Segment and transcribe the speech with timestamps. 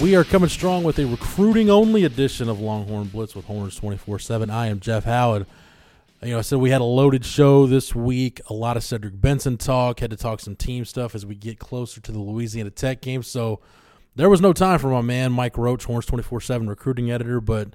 [0.00, 4.20] We are coming strong with a recruiting only edition of Longhorn Blitz with Horns 24
[4.20, 4.48] 7.
[4.48, 5.44] I am Jeff Howard.
[6.22, 9.20] You know, I said we had a loaded show this week, a lot of Cedric
[9.20, 12.70] Benson talk, had to talk some team stuff as we get closer to the Louisiana
[12.70, 13.24] Tech game.
[13.24, 13.58] So
[14.14, 17.40] there was no time for my man, Mike Roach, Horns 24 7 recruiting editor.
[17.40, 17.70] But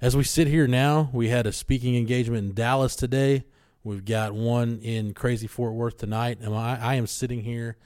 [0.00, 3.44] as we sit here now, we had a speaking engagement in Dallas today.
[3.84, 6.38] We've got one in Crazy Fort Worth tonight.
[6.40, 7.76] And I, I am sitting here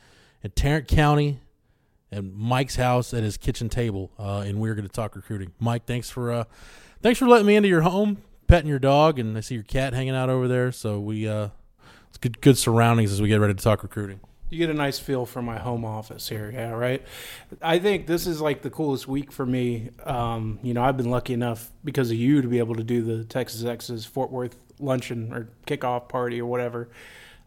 [0.43, 1.41] in Tarrant County
[2.13, 5.53] at Mike's house at his kitchen table, uh, and we're going to talk recruiting.
[5.59, 6.45] Mike, thanks for uh,
[7.01, 9.95] thanks for letting me into your home, petting your dog, and I see your cat
[9.95, 10.71] hanging out over there.
[10.71, 11.49] So we uh,
[12.09, 14.21] it's good good surroundings as we get ready to talk recruiting.
[14.51, 17.03] You get a nice feel for my home office here, yeah, right.
[17.63, 19.89] I think this is like the coolest week for me.
[20.05, 23.01] Um, you know, I've been lucky enough because of you to be able to do
[23.01, 26.91] the Texas Exes Fort Worth luncheon or kickoff party or whatever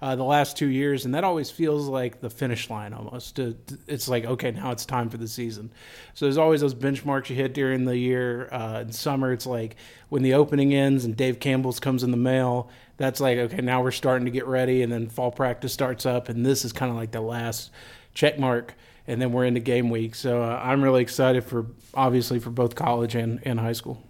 [0.02, 3.40] uh, the last two years, and that always feels like the finish line almost.
[3.40, 5.72] It's like okay, now it's time for the season.
[6.14, 8.50] So there's always those benchmarks you hit during the year.
[8.52, 9.76] Uh, in summer, it's like
[10.10, 12.70] when the opening ends and Dave Campbell's comes in the mail.
[12.98, 16.30] That's like okay, now we're starting to get ready, and then fall practice starts up,
[16.30, 17.72] and this is kind of like the last
[18.14, 18.74] check mark
[19.08, 20.16] and then we're into game week.
[20.16, 24.02] So uh, I'm really excited for obviously for both college and, and high school.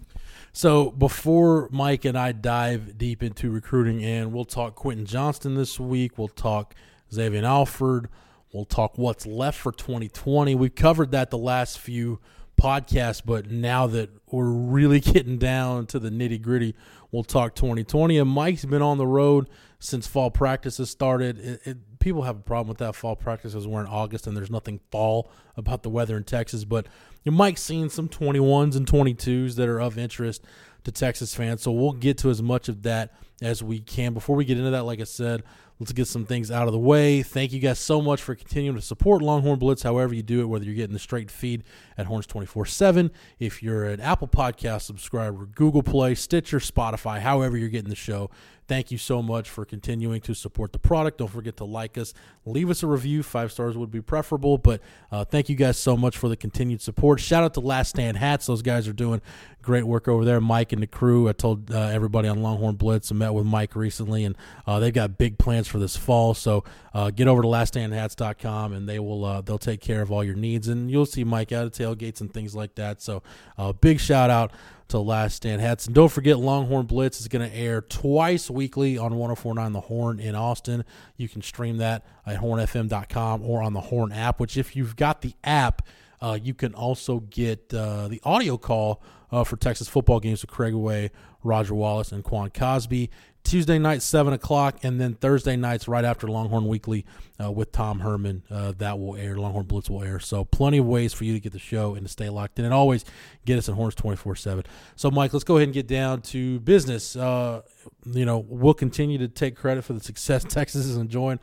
[0.55, 5.81] So before Mike and I dive deep into recruiting, and we'll talk Quentin Johnston this
[5.81, 6.73] week, we'll talk
[7.11, 8.07] Xavier Alford,
[8.53, 10.55] we'll talk what's left for 2020.
[10.55, 12.21] We've covered that the last few
[12.55, 16.73] podcasts, but now that we're really getting down to the nitty gritty,
[17.11, 18.17] we'll talk 2020.
[18.17, 21.37] And Mike's been on the road since fall practices started.
[21.37, 24.49] It, it, people have a problem with that fall practices we're in August and there's
[24.49, 26.87] nothing fall about the weather in Texas, but
[27.25, 30.45] you Mike's seen some 21s and 22s that are of interest
[30.85, 31.63] to Texas fans.
[31.63, 34.13] So we'll get to as much of that as we can.
[34.13, 35.43] Before we get into that, like I said,
[35.79, 37.21] let's get some things out of the way.
[37.21, 40.45] Thank you guys so much for continuing to support Longhorn Blitz, however you do it,
[40.45, 41.63] whether you're getting the straight feed
[41.97, 47.57] at Horns 24 7, if you're an Apple Podcast subscriber, Google Play, Stitcher, Spotify, however
[47.57, 48.29] you're getting the show.
[48.67, 51.19] Thank you so much for continuing to support the product.
[51.19, 52.15] Don't forget to like us,
[52.45, 53.21] leave us a review.
[53.21, 54.81] Five stars would be preferable, but
[55.11, 57.19] uh, thank you guys so much for the continued support.
[57.19, 58.47] Shout out to Last Stand Hats.
[58.47, 59.21] Those guys are doing
[59.61, 60.41] great work over there.
[60.41, 61.29] Mike and the crew.
[61.29, 63.11] I told uh, everybody on Longhorn Blitz.
[63.33, 64.35] With Mike recently, and
[64.67, 66.33] uh, they've got big plans for this fall.
[66.33, 66.63] So
[66.93, 70.35] uh, get over to laststandhats.com, and they will uh, they'll take care of all your
[70.35, 73.01] needs, and you'll see Mike out of tailgates and things like that.
[73.01, 73.23] So
[73.57, 74.51] uh, big shout out
[74.89, 75.87] to Last Stand Hats.
[75.87, 80.19] And don't forget, Longhorn Blitz is going to air twice weekly on 1049 The Horn
[80.19, 80.85] in Austin.
[81.17, 85.21] You can stream that at hornfm.com or on the Horn app, which, if you've got
[85.21, 85.81] the app,
[86.21, 90.51] uh, you can also get uh, the audio call uh, for Texas football games with
[90.51, 91.11] Craig Way,
[91.43, 93.09] Roger Wallace, and Quan Cosby.
[93.45, 97.05] Tuesday night, 7 o'clock, and then Thursday nights right after Longhorn Weekly
[97.41, 98.41] uh, with Tom Herman.
[98.49, 99.37] Uh, that will air.
[99.37, 100.19] Longhorn Blitz will air.
[100.19, 102.65] So plenty of ways for you to get the show and to stay locked in.
[102.65, 103.05] And always
[103.45, 104.63] get us at Horns 24 7.
[104.95, 107.15] So, Mike, let's go ahead and get down to business.
[107.15, 107.61] Uh,
[108.03, 111.39] you know, we'll continue to take credit for the success Texas is enjoying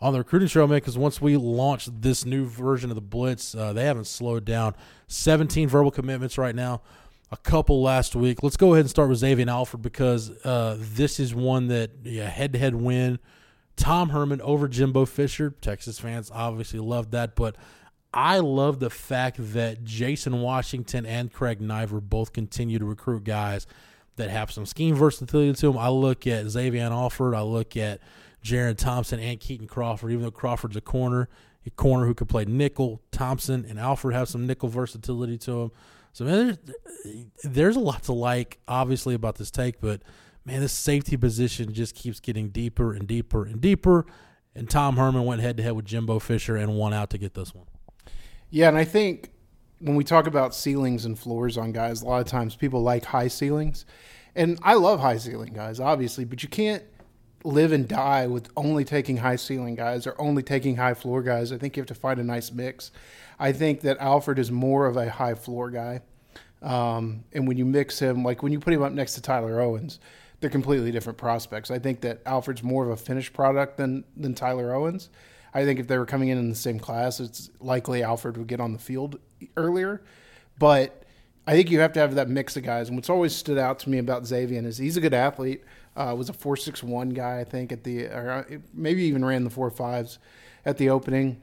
[0.00, 3.54] on the recruiting trail, man, because once we launched this new version of the Blitz,
[3.54, 4.74] uh, they haven't slowed down.
[5.06, 6.82] 17 verbal commitments right now
[7.30, 8.42] a couple last week.
[8.42, 12.28] Let's go ahead and start with Xavier Alford because uh, this is one that yeah,
[12.28, 13.18] head-to-head win.
[13.76, 15.50] Tom Herman over Jimbo Fisher.
[15.60, 17.56] Texas fans obviously love that, but
[18.12, 23.66] I love the fact that Jason Washington and Craig Naivar both continue to recruit guys
[24.16, 25.78] that have some scheme versatility to them.
[25.78, 27.34] I look at Xavier Alford.
[27.34, 28.00] I look at
[28.44, 31.28] Jerrin Thompson and Kitan Crawford, even though Crawford's a corner,
[31.64, 33.00] a corner who could play nickel.
[33.10, 35.72] Thompson and Alford have some nickel versatility to them.
[36.12, 36.58] So man,
[37.02, 40.02] there's, there's a lot to like, obviously, about this take, but
[40.44, 44.04] man, this safety position just keeps getting deeper and deeper and deeper.
[44.54, 47.34] And Tom Herman went head to head with Jimbo Fisher and won out to get
[47.34, 47.66] this one.
[48.50, 49.30] Yeah, and I think
[49.80, 53.06] when we talk about ceilings and floors on guys, a lot of times people like
[53.06, 53.86] high ceilings.
[54.36, 56.82] And I love high ceiling guys, obviously, but you can't
[57.44, 61.52] live and die with only taking high ceiling guys or only taking high floor guys.
[61.52, 62.90] I think you have to find a nice mix.
[63.38, 66.00] I think that Alford is more of a high floor guy.
[66.62, 69.60] Um, and when you mix him, like when you put him up next to Tyler
[69.60, 70.00] Owens,
[70.40, 71.70] they're completely different prospects.
[71.70, 75.10] I think that Alford's more of a finished product than than Tyler Owens.
[75.52, 78.48] I think if they were coming in in the same class, it's likely Alford would
[78.48, 79.20] get on the field
[79.56, 80.02] earlier.
[80.58, 81.04] But
[81.46, 82.88] I think you have to have that mix of guys.
[82.88, 85.62] And what's always stood out to me about Xavier is he's a good athlete.
[85.96, 89.24] Uh, was a four six one guy, I think, at the or uh, maybe even
[89.24, 90.18] ran the four fives
[90.64, 91.40] at the opening.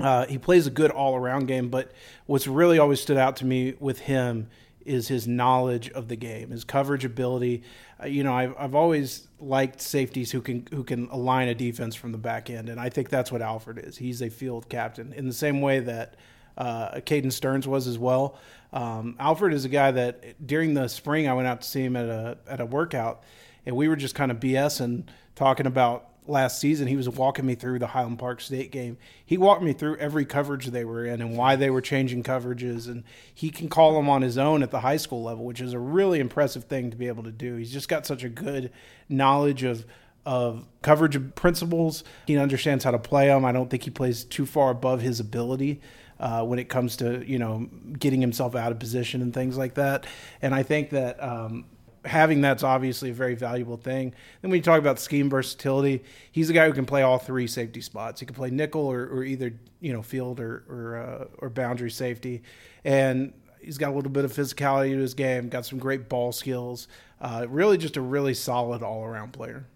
[0.00, 1.92] Uh, he plays a good all around game, but
[2.26, 4.48] what's really always stood out to me with him
[4.84, 7.62] is his knowledge of the game, his coverage ability.
[8.02, 11.94] Uh, you know, I've, I've always liked safeties who can who can align a defense
[11.94, 13.96] from the back end, and I think that's what Alford is.
[13.96, 16.16] He's a field captain in the same way that
[16.56, 18.36] Uh, Caden Sterns was as well.
[18.72, 21.96] Um, Alford is a guy that during the spring I went out to see him
[21.96, 23.24] at a at a workout,
[23.66, 26.86] and we were just kind of BSing, talking about last season.
[26.86, 28.96] He was walking me through the Highland Park State game.
[29.24, 32.86] He walked me through every coverage they were in and why they were changing coverages,
[32.86, 35.72] and he can call them on his own at the high school level, which is
[35.72, 37.56] a really impressive thing to be able to do.
[37.56, 38.70] He's just got such a good
[39.08, 39.84] knowledge of
[40.26, 42.02] of coverage principles.
[42.26, 43.44] He understands how to play them.
[43.44, 45.82] I don't think he plays too far above his ability
[46.18, 47.68] uh, when it comes to you know
[47.98, 50.06] getting himself out of position and things like that.
[50.40, 51.66] And I think that um,
[52.04, 54.14] having that's obviously a very valuable thing.
[54.42, 57.46] Then when you talk about scheme versatility, he's a guy who can play all three
[57.46, 58.20] safety spots.
[58.20, 61.90] He can play nickel or, or either you know field or or, uh, or boundary
[61.90, 62.42] safety,
[62.84, 65.48] and he's got a little bit of physicality to his game.
[65.48, 66.88] Got some great ball skills.
[67.20, 69.66] Uh, really, just a really solid all around player.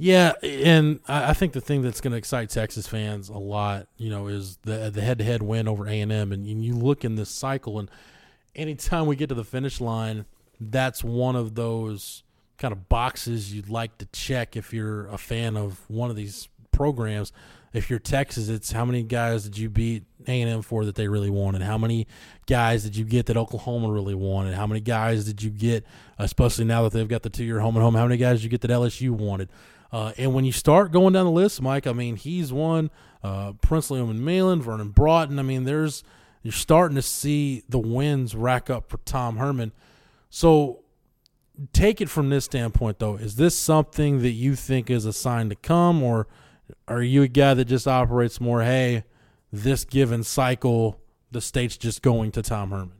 [0.00, 4.10] Yeah, and I think the thing that's going to excite Texas fans a lot, you
[4.10, 7.04] know, is the the head to head win over A and M, and you look
[7.04, 7.90] in this cycle, and
[8.54, 10.24] anytime we get to the finish line,
[10.60, 12.22] that's one of those
[12.58, 16.48] kind of boxes you'd like to check if you're a fan of one of these
[16.72, 17.32] programs.
[17.72, 20.94] If you're Texas, it's how many guys did you beat A and M for that
[20.94, 21.62] they really wanted?
[21.62, 22.06] How many
[22.46, 24.54] guys did you get that Oklahoma really wanted?
[24.54, 25.84] How many guys did you get,
[26.18, 27.94] especially now that they've got the two year home and home?
[27.94, 29.50] How many guys did you get that LSU wanted?
[29.92, 32.90] Uh, and when you start going down the list, Mike, I mean, he's one.
[33.22, 35.38] Uh, and Umanmielen, Vernon Broughton.
[35.38, 36.04] I mean, there's
[36.42, 39.72] you're starting to see the wins rack up for Tom Herman.
[40.30, 40.80] So
[41.72, 43.16] take it from this standpoint, though.
[43.16, 46.26] Is this something that you think is a sign to come, or
[46.86, 48.62] are you a guy that just operates more?
[48.62, 49.04] Hey,
[49.52, 52.92] this given cycle, the state's just going to Tom Herman.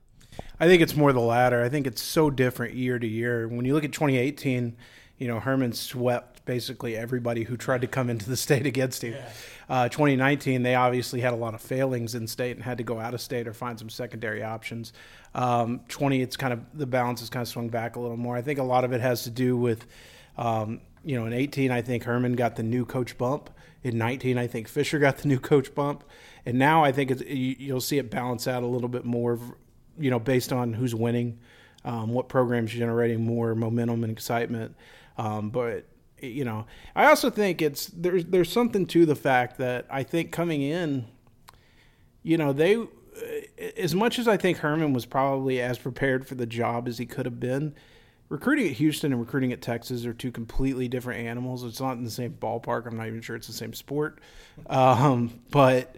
[0.61, 1.63] I think it's more the latter.
[1.63, 3.49] I think it's so different year to year.
[3.49, 4.77] When you look at 2018,
[5.19, 9.15] you know Herman swept basically everybody who tried to come into the state against him.
[9.15, 9.29] Yeah.
[9.69, 12.99] Uh, 2019, they obviously had a lot of failings in state and had to go
[12.99, 14.93] out of state or find some secondary options.
[15.39, 18.37] Um, 20, it's kind of the balance has kind of swung back a little more.
[18.37, 19.87] I think a lot of it has to do with,
[20.37, 23.49] um, you know, in 18, I think Herman got the new coach bump.
[23.85, 26.03] In 19, I think Fisher got the new coach bump,
[26.45, 29.39] and now I think you, will see it balance out a little bit more,
[29.97, 31.39] you know, based on who's winning,
[31.85, 34.75] um, what programs generating more momentum and excitement.
[35.17, 35.85] Um, but
[36.21, 40.33] you know, I also think it's there's there's something to the fact that I think
[40.33, 41.07] coming in,
[42.25, 42.85] you know, they
[43.79, 47.07] as much as I think Herman was probably as prepared for the job as he
[47.07, 47.75] could have been,
[48.29, 51.65] recruiting at Houston and recruiting at Texas are two completely different animals.
[51.65, 52.87] It's not in the same ballpark.
[52.87, 54.21] I'm not even sure it's the same sport.
[54.67, 55.97] Um, but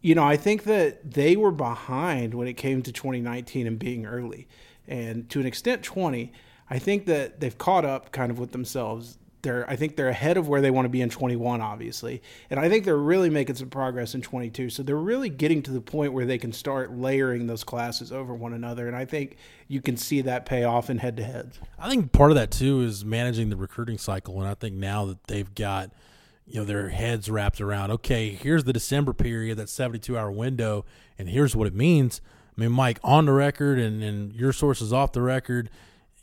[0.00, 4.06] you know, I think that they were behind when it came to 2019 and being
[4.06, 4.46] early,
[4.86, 6.32] and to an extent, 20.
[6.68, 9.18] I think that they've caught up kind of with themselves.
[9.46, 12.20] They're, I think they're ahead of where they want to be in 21, obviously,
[12.50, 14.70] and I think they're really making some progress in 22.
[14.70, 18.34] So they're really getting to the point where they can start layering those classes over
[18.34, 19.36] one another, and I think
[19.68, 21.52] you can see that pay off in head to head.
[21.78, 25.04] I think part of that too is managing the recruiting cycle, and I think now
[25.06, 25.92] that they've got
[26.44, 30.84] you know their heads wrapped around okay here's the december period that 72 hour window
[31.18, 32.20] and here's what it means
[32.56, 35.68] i mean mike on the record and, and your sources off the record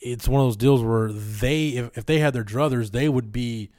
[0.04, 3.32] it's one of those deals where they if, if they had their druthers they would
[3.32, 3.72] be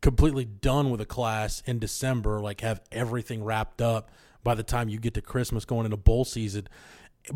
[0.00, 4.10] completely done with a class in december like have everything wrapped up
[4.42, 6.68] by the time you get to christmas going into bowl season.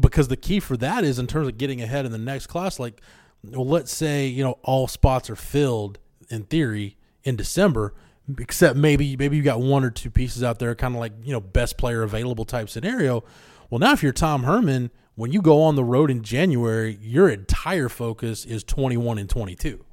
[0.00, 2.78] Because the key for that is in terms of getting ahead in the next class
[2.78, 3.00] like
[3.42, 5.98] well, let's say you know all spots are filled
[6.30, 7.94] in theory in december
[8.38, 11.32] except maybe maybe you got one or two pieces out there kind of like you
[11.32, 13.22] know best player available type scenario.
[13.68, 17.28] Well now if you're tom herman when you go on the road in January, your
[17.28, 19.84] entire focus is 21 and 22.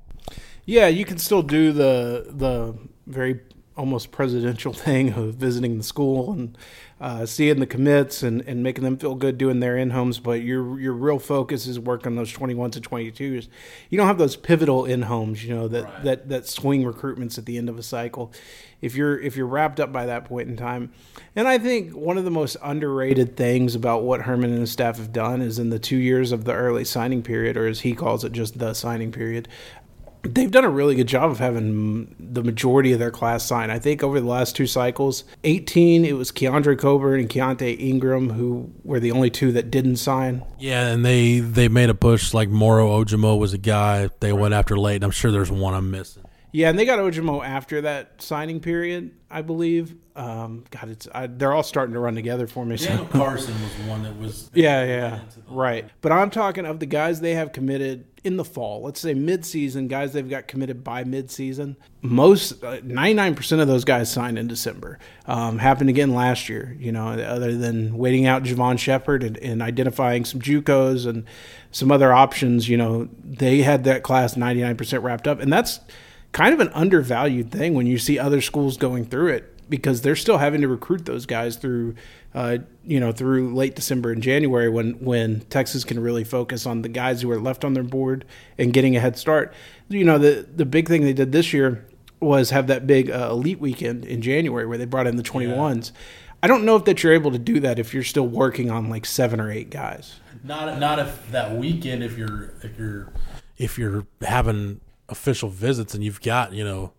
[0.66, 3.42] Yeah, you can still do the the very
[3.78, 6.58] almost presidential thing of visiting the school and
[7.00, 10.20] uh, seeing the commits and, and making them feel good doing their in homes.
[10.20, 13.48] But your your real focus is working those 21s and 22s.
[13.90, 16.04] You don't have those pivotal in homes, you know, that, right.
[16.04, 18.32] that, that swing recruitments at the end of a cycle.
[18.82, 20.92] If you're if you're wrapped up by that point in time,
[21.36, 24.98] and I think one of the most underrated things about what Herman and his staff
[24.98, 27.94] have done is in the two years of the early signing period, or as he
[27.94, 29.48] calls it, just the signing period,
[30.24, 33.70] they've done a really good job of having the majority of their class sign.
[33.70, 38.30] I think over the last two cycles, 18, it was Keondre Coburn and Keaontay Ingram
[38.32, 40.44] who were the only two that didn't sign.
[40.60, 44.54] Yeah, and they they made a push like Moro Ojomo was a guy they went
[44.54, 44.96] after late.
[44.96, 46.24] and I'm sure there's one I'm missing.
[46.52, 49.96] Yeah, and they got Ojomo after that signing period, I believe.
[50.14, 52.76] Um, God, it's I, they're all starting to run together for me.
[52.76, 52.88] So.
[52.88, 54.50] Daniel Carson was one that was.
[54.54, 55.90] Yeah, yeah, right.
[56.02, 58.82] But I'm talking of the guys they have committed in the fall.
[58.82, 61.78] Let's say mid-season guys they've got committed by mid-season.
[62.02, 65.00] Most, uh, 99% of those guys signed in December.
[65.26, 66.76] Um, happened again last year.
[66.78, 71.24] You know, other than waiting out Javon Shepard and, and identifying some JUCOs and
[71.72, 72.68] some other options.
[72.68, 75.80] You know, they had that class 99% wrapped up, and that's
[76.32, 80.16] kind of an undervalued thing when you see other schools going through it because they're
[80.16, 81.96] still having to recruit those guys through
[82.34, 86.82] uh, you know through late December and January when when Texas can really focus on
[86.82, 88.26] the guys who are left on their board
[88.58, 89.54] and getting a head start.
[89.90, 91.86] You know the the big thing they did this year
[92.20, 95.92] was have that big uh, elite weekend in January where they brought in the 21s.
[95.92, 95.98] Yeah.
[96.44, 98.90] I don't know if that you're able to do that if you're still working on
[98.90, 100.20] like seven or eight guys.
[100.44, 103.14] Not not if that weekend if you're if you're
[103.58, 106.92] if you're having official visits and you've got you know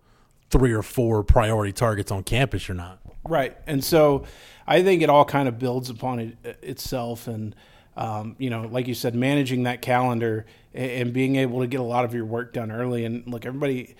[0.50, 3.00] three or four priority targets on campus you're not.
[3.24, 3.56] Right.
[3.66, 4.24] And so
[4.64, 7.56] i think it all kind of builds upon it uh, itself and
[7.96, 11.84] um, you know like you said managing that calendar and being able to get a
[11.84, 13.04] lot of your work done early.
[13.04, 13.96] And look everybody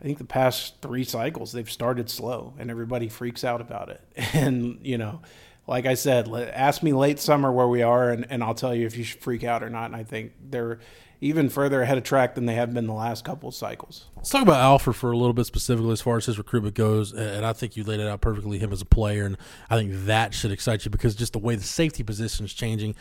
[0.00, 4.00] i think the past three cycles they've started slow and everybody freaks out about it.
[4.34, 5.22] And you know
[5.68, 8.86] like I said, ask me late summer where we are, and, and I'll tell you
[8.86, 9.84] if you should freak out or not.
[9.84, 10.80] And I think they're
[11.20, 14.06] even further ahead of track than they have been the last couple of cycles.
[14.16, 17.12] Let's talk about Alford for a little bit specifically as far as his recruitment goes.
[17.12, 19.24] And I think you laid it out perfectly, him as a player.
[19.24, 19.36] And
[19.68, 22.94] I think that should excite you because just the way the safety position is changing,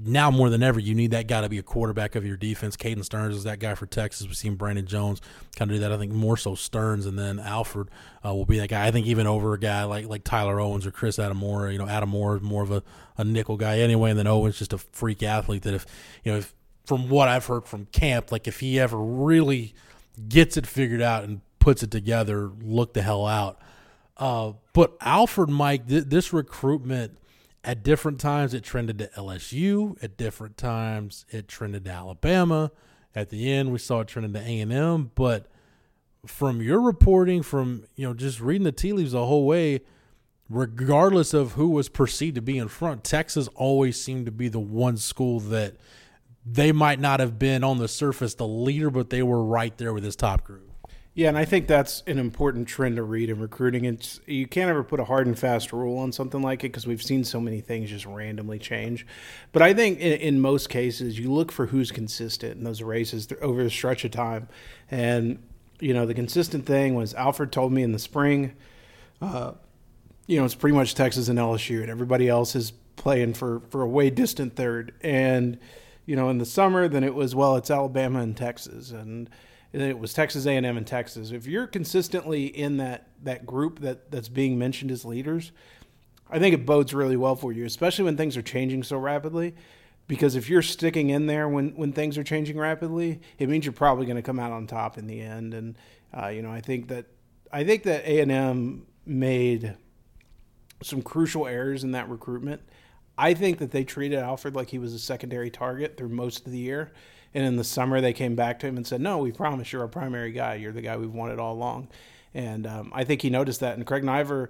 [0.00, 2.76] now more than ever, you need that guy to be a quarterback of your defense.
[2.76, 4.26] Caden Sterns is that guy for Texas.
[4.26, 5.20] We've seen Brandon Jones
[5.56, 5.92] kind of do that.
[5.92, 7.90] I think more so Sterns, and then Alford
[8.24, 8.86] uh, will be that guy.
[8.86, 11.72] I think even over a guy like like Tyler Owens or Chris Adimora.
[11.72, 12.82] You know, Adimora is more of a,
[13.16, 15.86] a nickel guy anyway, and then Owens just a freak athlete that if
[16.24, 19.74] you know if from what I've heard from camp, like if he ever really
[20.28, 23.58] gets it figured out and puts it together, look the hell out.
[24.16, 27.18] Uh, but Alford Mike, th- this recruitment
[27.64, 30.02] at different times it trended to LSU.
[30.02, 32.70] At different times it trended to Alabama.
[33.14, 35.10] At the end, we saw it trending to A and M.
[35.14, 35.46] But
[36.26, 39.80] from your reporting, from you know just reading the tea leaves the whole way,
[40.48, 44.60] regardless of who was perceived to be in front, Texas always seemed to be the
[44.60, 45.76] one school that
[46.46, 49.92] they might not have been on the surface the leader, but they were right there
[49.92, 50.70] with his top group.
[51.16, 53.84] Yeah, and I think that's an important trend to read in recruiting.
[53.84, 56.88] It's you can't ever put a hard and fast rule on something like it because
[56.88, 59.06] we've seen so many things just randomly change.
[59.52, 63.28] But I think in, in, most cases, you look for who's consistent in those races
[63.40, 64.48] over a stretch of time.
[64.90, 65.40] And
[65.78, 68.56] you know, the consistent thing was Alford told me in the spring.
[69.22, 69.52] Uh,
[70.26, 73.82] you know, it's pretty much Texas and LSU, and everybody else is playing for for
[73.82, 74.94] a way distant third.
[75.00, 75.60] And
[76.06, 79.30] you know, in the summer, then it was well, it's Alabama and Texas, and
[79.72, 81.32] it was Texas A&M and Texas.
[81.32, 85.52] If you're consistently in that that group that that's being mentioned as leaders,
[86.30, 89.54] I think it bodes really well for you, especially when things are changing so rapidly.
[90.06, 93.72] Because if you're sticking in there when when things are changing rapidly, it means you're
[93.72, 95.54] probably going to come out on top in the end.
[95.54, 95.76] And
[96.16, 97.06] uh, you know, I think that
[97.50, 99.76] I think that A&M made
[100.82, 102.60] some crucial errors in that recruitment
[103.16, 106.52] I think that they treated Alford like he was a secondary target through most of
[106.52, 106.92] the year.
[107.32, 109.82] And in the summer, they came back to him and said, No, we promise you're
[109.82, 110.54] our primary guy.
[110.54, 111.88] You're the guy we've wanted all along.
[112.32, 113.76] And um, I think he noticed that.
[113.76, 114.48] And Craig Naivar,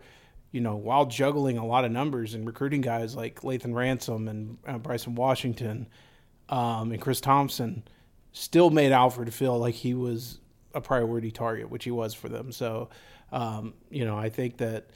[0.53, 4.59] you know, while juggling a lot of numbers and recruiting guys like Lathan Ransom and
[4.67, 5.87] uh, Bryson Washington
[6.49, 7.83] um, and Chris Thompson,
[8.33, 10.41] still made Alford feel like he was
[10.75, 12.53] a priority target, which he was for them.
[12.53, 12.89] So,
[13.33, 14.91] um, you know, I think that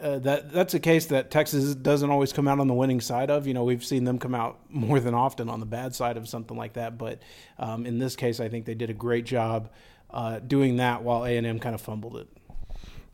[0.00, 3.30] uh, that that's a case that Texas doesn't always come out on the winning side
[3.30, 3.46] of.
[3.46, 6.28] You know, we've seen them come out more than often on the bad side of
[6.28, 6.98] something like that.
[6.98, 7.20] But
[7.58, 9.70] um, in this case, I think they did a great job
[10.10, 12.28] uh, doing that while A and M kind of fumbled it.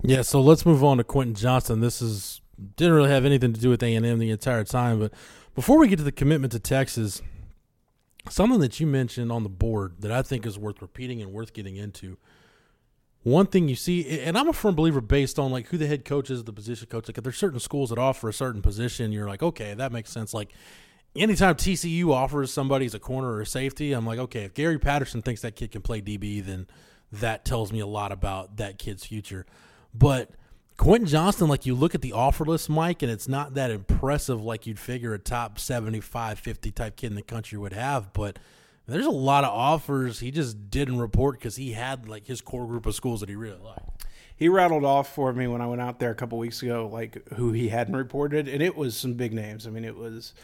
[0.03, 0.23] Yeah.
[0.23, 1.81] So let's move on to Quentin Johnston.
[1.81, 2.41] This is
[2.77, 4.99] didn't really have anything to do with A and M the entire time.
[4.99, 5.13] But
[5.55, 7.23] before we get to the commitment to Texas,
[8.29, 11.53] something that you mentioned on the board that I think is worth repeating and worth
[11.53, 12.17] getting into
[13.25, 16.05] one thing you see, and I'm a firm believer based on like who the head
[16.05, 17.09] coach is, the position coach.
[17.09, 20.11] Like if there's certain schools that offer a certain position, you're like, okay, that makes
[20.11, 20.35] sense.
[20.35, 20.53] Like
[21.17, 24.79] anytime TCU offers somebody as a corner or a safety, I'm like, okay, if Gary
[24.79, 26.67] Patterson thinks that kid can play DB, then
[27.13, 29.47] that tells me a lot about that kid's future.
[29.95, 30.31] But
[30.77, 34.45] Quentin Johnston, like you look at the offer list, Mike, and it's not that impressive
[34.45, 38.39] like you'd figure a top 75, 50 type kid in the country would have, but–
[38.87, 42.67] there's a lot of offers he just didn't report because he had like his core
[42.67, 44.05] group of schools that he really liked.
[44.37, 47.29] He rattled off for me when I went out there a couple weeks ago, like
[47.35, 49.67] who he hadn't reported, and it was some big names.
[49.67, 50.35] I mean, it was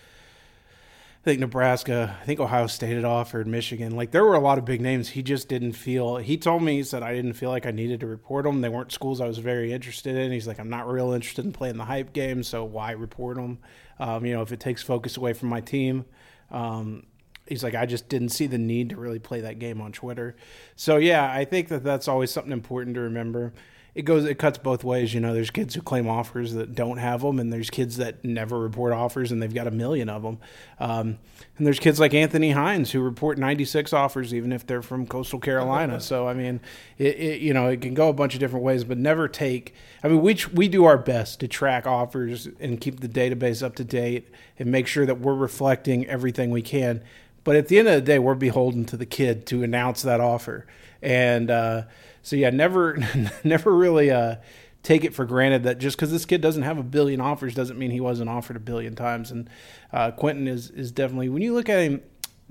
[1.20, 3.94] I think Nebraska, I think Ohio State had offered Michigan.
[3.94, 5.10] Like there were a lot of big names.
[5.10, 6.16] He just didn't feel.
[6.16, 8.62] He told me he said I didn't feel like I needed to report them.
[8.62, 10.32] They weren't schools I was very interested in.
[10.32, 13.58] He's like I'm not real interested in playing the hype game, so why report them?
[13.98, 16.06] Um, you know, if it takes focus away from my team.
[16.50, 17.04] Um,
[17.50, 20.34] he's like I just didn't see the need to really play that game on Twitter.
[20.76, 23.52] So yeah, I think that that's always something important to remember.
[23.92, 26.98] It goes it cuts both ways you know there's kids who claim offers that don't
[26.98, 30.22] have them and there's kids that never report offers and they've got a million of
[30.22, 30.38] them
[30.78, 31.18] um,
[31.58, 35.40] and there's kids like anthony hines who report 96 offers even if they're from coastal
[35.40, 36.00] carolina.
[36.10, 36.60] So i mean
[36.98, 39.74] it, it, you know it can go a bunch of different ways but never take
[40.04, 43.74] i mean we, we do our best to track offers and keep the database up
[43.74, 44.28] to date
[44.58, 47.02] and make sure that we're reflecting everything we can
[47.44, 50.20] but at the end of the day we're beholden to the kid to announce that
[50.20, 50.66] offer
[51.02, 51.82] and uh,
[52.22, 52.98] so yeah, never
[53.44, 54.36] never really uh,
[54.82, 57.78] take it for granted that just because this kid doesn't have a billion offers doesn't
[57.78, 59.30] mean he wasn't offered a billion times.
[59.30, 59.48] And
[59.92, 62.02] uh, Quentin is is definitely when you look at him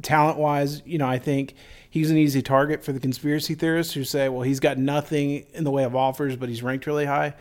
[0.01, 1.55] talent wise, you know, I think
[1.89, 5.65] he's an easy target for the conspiracy theorists who say, well, he's got nothing in
[5.65, 7.33] the way of offers, but he's ranked really high.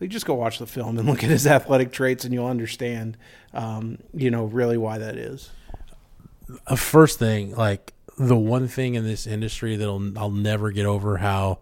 [0.00, 3.16] Like, just go watch the film and look at his athletic traits, and you'll understand,
[3.52, 5.50] um, you know, really why that is.
[6.66, 11.16] A first thing, like the one thing in this industry that I'll never get over
[11.16, 11.58] how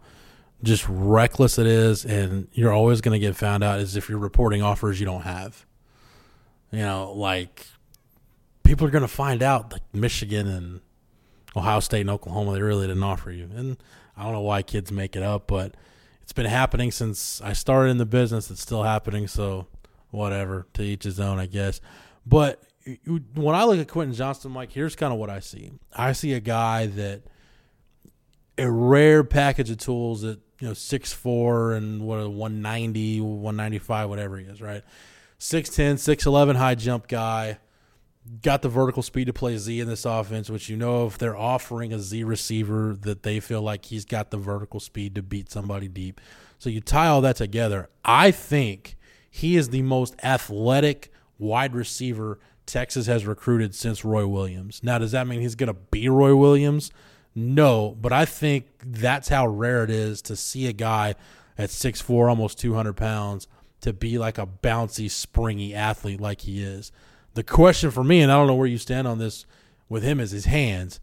[0.62, 4.18] just reckless it is, and you're always going to get found out is if you're
[4.18, 5.66] reporting offers you don't have.
[6.70, 7.66] You know, like
[8.62, 10.80] people are going to find out like Michigan and
[11.56, 13.76] Ohio State and Oklahoma they really didn't offer you, and
[14.16, 15.74] I don't know why kids make it up, but
[16.22, 18.50] it's been happening since I started in the business.
[18.50, 19.66] It's still happening, so
[20.10, 21.80] whatever to each his own, I guess.
[22.24, 22.62] But
[23.34, 25.72] when I look at Quentin Johnston, Mike, here's kind of what I see.
[25.92, 27.22] I see a guy that
[28.58, 34.08] a rare package of tools that you know six four and what a 190, 195,
[34.08, 34.82] whatever he is, right?
[35.38, 37.58] 6'10", 6'11", high jump guy.
[38.42, 41.36] Got the vertical speed to play Z in this offense, which you know if they're
[41.36, 45.50] offering a Z receiver that they feel like he's got the vertical speed to beat
[45.50, 46.20] somebody deep.
[46.60, 47.88] So you tie all that together.
[48.04, 48.96] I think
[49.28, 54.81] he is the most athletic wide receiver Texas has recruited since Roy Williams.
[54.83, 56.90] Now, does that mean he's going to be Roy Williams?
[57.35, 61.14] No, but I think that's how rare it is to see a guy
[61.57, 63.49] at 6'4, almost 200 pounds,
[63.81, 66.92] to be like a bouncy, springy athlete like he is.
[67.35, 69.47] The question for me, and I don't know where you stand on this
[69.88, 71.00] with him, is his hands.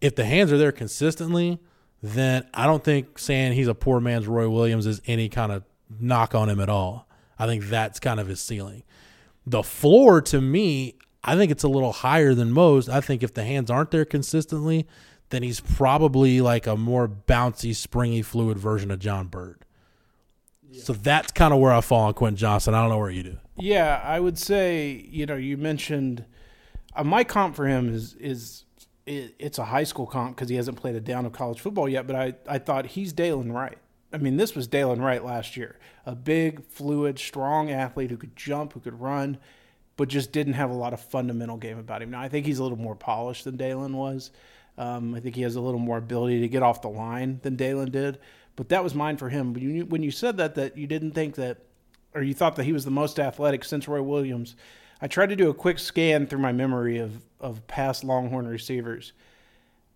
[0.00, 1.58] If the hands are there consistently,
[2.02, 5.64] then I don't think saying he's a poor man's Roy Williams is any kind of
[5.98, 7.08] knock on him at all.
[7.38, 8.82] I think that's kind of his ceiling.
[9.50, 12.88] The floor to me, I think it's a little higher than most.
[12.88, 14.86] I think if the hands aren't there consistently,
[15.30, 19.64] then he's probably like a more bouncy, springy, fluid version of John Burt.
[20.68, 20.82] Yeah.
[20.82, 22.74] So that's kind of where I fall on Quentin Johnston.
[22.74, 23.38] I don't know where you do.
[23.56, 26.24] Yeah, I would say you know you mentioned
[26.94, 28.64] uh, my comp for him is is
[29.06, 31.88] it, it's a high school comp because he hasn't played a down of college football
[31.88, 32.06] yet.
[32.06, 33.78] But I I thought he's Dylan Wright.
[34.12, 35.78] I mean, this was Dylan Wright last year,
[36.10, 39.38] a big, fluid, strong athlete who could jump, who could run,
[39.96, 42.10] but just didn't have a lot of fundamental game about him.
[42.10, 44.32] Now I think he's a little more polished than Dylan was.
[44.76, 47.56] Um, I think he has a little more ability to get off the line than
[47.56, 48.18] Dylan did.
[48.56, 49.52] But that was mine for him.
[49.52, 51.58] But you, when you said that, that you didn't think that,
[52.12, 54.56] or you thought that he was the most athletic since Roy Williams,
[55.00, 59.12] I tried to do a quick scan through my memory of, of past Longhorn receivers.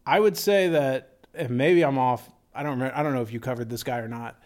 [0.06, 2.30] I would say that, and maybe I'm off.
[2.54, 4.40] I don't remember, I don't know if you covered this guy or not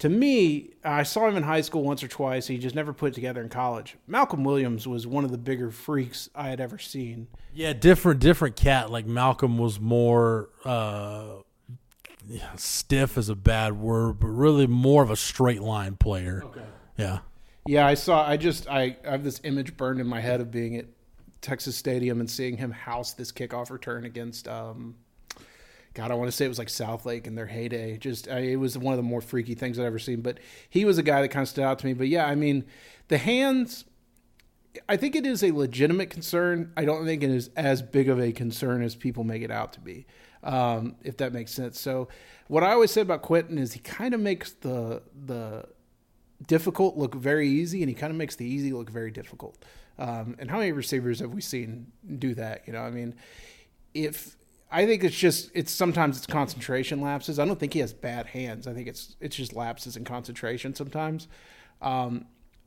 [0.00, 2.46] to me, I saw him in high school once or twice.
[2.46, 3.96] He just never put it together in college.
[4.06, 7.28] Malcolm Williams was one of the bigger freaks I had ever seen.
[7.52, 8.90] Yeah, different, different cat.
[8.90, 11.42] Like Malcolm was more uh,
[12.56, 16.42] stiff is a bad word, but really more of a straight line player.
[16.46, 16.64] Okay.
[16.96, 17.18] Yeah.
[17.66, 18.26] Yeah, I saw.
[18.26, 20.86] I just I, I have this image burned in my head of being at
[21.42, 24.48] Texas Stadium and seeing him house this kickoff return against.
[24.48, 24.96] Um,
[25.94, 27.98] God, I want to say it was like Southlake in their heyday.
[27.98, 30.20] Just I, it was one of the more freaky things I've ever seen.
[30.20, 31.94] But he was a guy that kind of stood out to me.
[31.94, 32.64] But yeah, I mean,
[33.08, 33.84] the hands.
[34.88, 36.72] I think it is a legitimate concern.
[36.76, 39.72] I don't think it is as big of a concern as people make it out
[39.72, 40.06] to be,
[40.44, 41.80] um, if that makes sense.
[41.80, 42.06] So,
[42.46, 45.64] what I always say about Quentin is he kind of makes the the
[46.46, 49.58] difficult look very easy, and he kind of makes the easy look very difficult.
[49.98, 52.62] Um, and how many receivers have we seen do that?
[52.66, 53.16] You know, I mean,
[53.92, 54.36] if
[54.70, 57.38] I think it's just it's sometimes it's concentration lapses.
[57.38, 58.66] I don't think he has bad hands.
[58.66, 61.28] I think it's it's just lapses in concentration sometimes.
[61.82, 62.26] Um,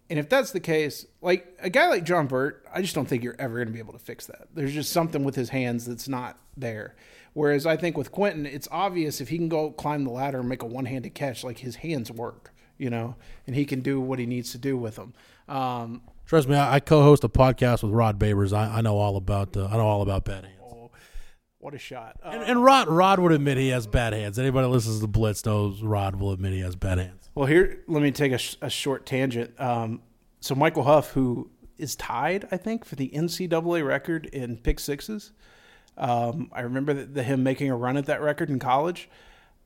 [0.09, 3.23] and if that's the case, like a guy like John Burt, I just don't think
[3.23, 4.47] you're ever going to be able to fix that.
[4.53, 6.95] There's just something with his hands that's not there.
[7.33, 10.49] Whereas I think with Quentin, it's obvious if he can go climb the ladder and
[10.49, 13.15] make a one-handed catch, like his hands work, you know,
[13.47, 15.13] and he can do what he needs to do with them.
[15.47, 18.55] Um, Trust me, I, I co-host a podcast with Rod Babers.
[18.55, 20.62] I, I know all about uh, I know all about bad hands.
[21.63, 22.19] What a shot!
[22.21, 24.37] Uh, And, and Rod Rod would admit he has bad hands.
[24.37, 27.29] Anybody that listens to Blitz knows Rod will admit he has bad hands.
[27.35, 29.57] Well, here, let me take a, sh- a short tangent.
[29.59, 30.01] Um,
[30.41, 35.31] so, Michael Huff, who is tied, I think, for the NCAA record in pick sixes.
[35.97, 39.09] Um, I remember the, the, him making a run at that record in college.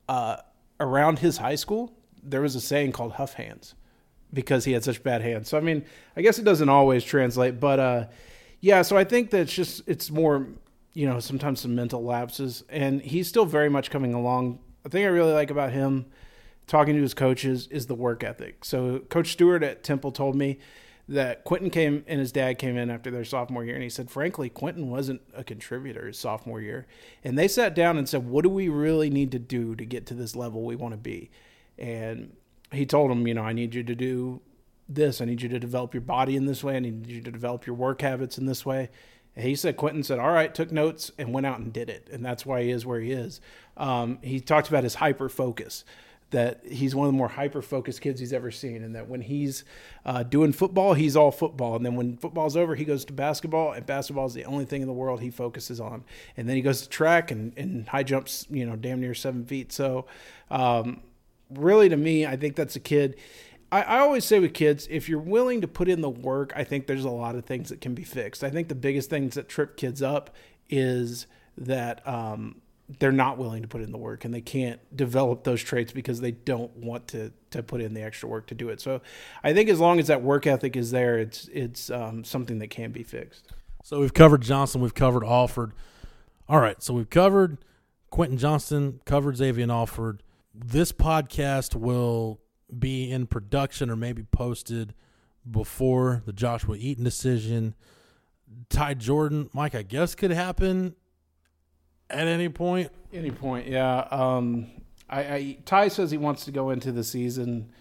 [0.07, 0.37] Uh,
[0.79, 3.73] around his high school, there was a saying called Huff hands
[4.31, 5.49] because he had such bad hands.
[5.49, 5.83] So, I mean,
[6.15, 8.05] I guess it doesn't always translate, but uh,
[8.61, 8.83] yeah.
[8.83, 10.47] So I think that it's just it's more,
[10.97, 14.57] you know, sometimes some mental lapses, and he's still very much coming along.
[14.81, 16.07] The thing I really like about him
[16.65, 18.65] talking to his coaches is the work ethic.
[18.65, 20.57] So Coach Stewart at Temple told me
[21.07, 24.09] that Quentin came and his dad came in after their sophomore year, and he said,
[24.09, 26.87] frankly, Quentin wasn't a contributor his sophomore year.
[27.23, 30.07] And they sat down and said, what do we really need to do to get
[30.07, 31.29] to this level we want to be?
[31.77, 32.35] And
[32.71, 34.41] he told him, you know, I need you to do
[34.89, 35.21] this.
[35.21, 36.75] I need you to develop your body in this way.
[36.75, 38.89] I need you to develop your work habits in this way.
[39.37, 42.09] He said, Quentin said, all right, took notes and went out and did it.
[42.11, 43.39] And that's why he is where he is.
[43.75, 45.83] Um, he talked about his hyper focus
[46.29, 49.21] that he's one of the more hyper focused kids he's ever seen, and that when
[49.21, 49.63] he's
[50.05, 53.71] uh, doing football, he's all football, and then when football's over, he goes to basketball,
[53.71, 56.03] and basketball is the only thing in the world he focuses on,
[56.35, 59.45] and then he goes to track and, and high jumps, you know, damn near seven
[59.45, 59.71] feet.
[59.71, 60.05] So,
[60.51, 61.01] um,
[61.49, 63.15] really, to me, I think that's a kid.
[63.71, 66.63] I, I always say with kids, if you're willing to put in the work, I
[66.63, 68.43] think there's a lot of things that can be fixed.
[68.43, 70.35] I think the biggest things that trip kids up
[70.69, 71.27] is
[71.57, 72.61] that um,
[72.99, 76.21] they're not willing to put in the work and they can't develop those traits because
[76.21, 78.79] they don't want to to put in the extra work to do it.
[78.79, 79.01] So
[79.43, 82.69] I think as long as that work ethic is there, it's it's um, something that
[82.69, 83.51] can be fixed.
[83.83, 85.73] So we've covered Johnston, we've covered Alford.
[86.49, 87.57] All right, so we've covered
[88.09, 90.23] Quentin Johnston, covered Xavier Alford.
[90.53, 92.39] This podcast will
[92.77, 94.93] be in production or maybe posted
[95.49, 97.75] before the Joshua Eaton decision.
[98.69, 100.95] Ty Jordan, Mike, I guess could happen
[102.09, 102.91] at any point.
[103.13, 104.07] Any point, yeah.
[104.11, 104.67] Um,
[105.09, 107.71] I, I Ty says he wants to go into the season.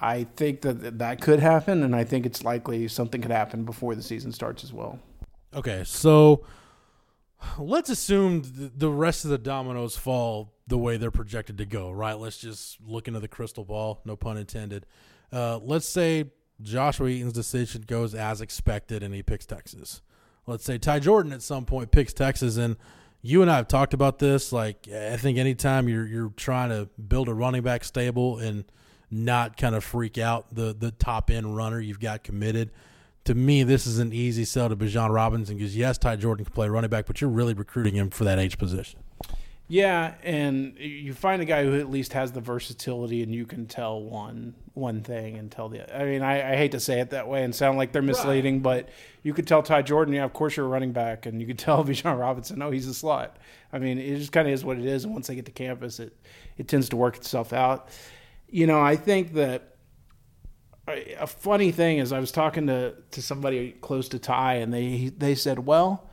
[0.00, 3.94] I think that that could happen, and I think it's likely something could happen before
[3.94, 4.98] the season starts as well.
[5.54, 6.44] Okay, so
[7.58, 8.42] let's assume
[8.76, 11.90] the rest of the dominoes fall the way they're projected to go.
[11.90, 12.14] Right?
[12.14, 14.00] Let's just look into the crystal ball.
[14.04, 14.86] No pun intended.
[15.32, 16.26] Uh, let's say
[16.60, 20.02] Joshua Eaton's decision goes as expected, and he picks Texas.
[20.46, 22.76] Let's say Ty Jordan at some point picks Texas, and
[23.22, 24.52] you and I have talked about this.
[24.52, 28.64] Like, I think anytime you're you're trying to build a running back stable and
[29.10, 32.70] not kind of freak out the the top end runner you've got committed.
[33.26, 36.52] To me, this is an easy sell to Bijan Robinson because yes, Ty Jordan can
[36.52, 38.98] play running back, but you're really recruiting him for that age position.
[39.72, 43.64] Yeah, and you find a guy who at least has the versatility, and you can
[43.64, 45.98] tell one one thing and tell the.
[45.98, 48.56] I mean, I, I hate to say it that way and sound like they're misleading,
[48.56, 48.84] right.
[48.84, 48.88] but
[49.22, 51.58] you could tell Ty Jordan, yeah, of course you're a running back, and you could
[51.58, 53.38] tell Bijan Robinson, no, he's a slot.
[53.72, 55.52] I mean, it just kind of is what it is, and once they get to
[55.52, 56.14] campus, it
[56.58, 57.88] it tends to work itself out.
[58.50, 59.76] You know, I think that
[61.18, 65.14] a funny thing is I was talking to to somebody close to Ty, and they
[65.16, 66.10] they said, well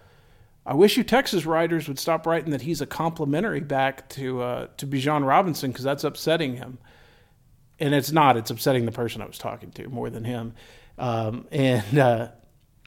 [0.65, 4.67] I wish you Texas writers would stop writing that he's a complimentary back to uh,
[4.77, 6.77] to Bijan Robinson because that's upsetting him.
[7.79, 8.35] And it's not.
[8.37, 10.53] It's upsetting the person I was talking to more than him.
[10.97, 12.27] Um, and uh,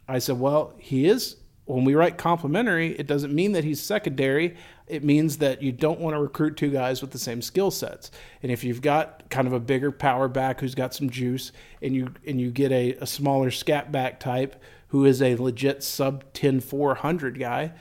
[0.07, 1.37] I said, well, he is.
[1.65, 4.57] When we write complimentary, it doesn't mean that he's secondary.
[4.89, 8.11] It means that you don't want to recruit two guys with the same skill sets.
[8.43, 11.95] And if you've got kind of a bigger power back who's got some juice, and
[11.95, 14.61] you and you get a, a smaller scat back type
[14.93, 17.73] who is a legit sub 10 400 guy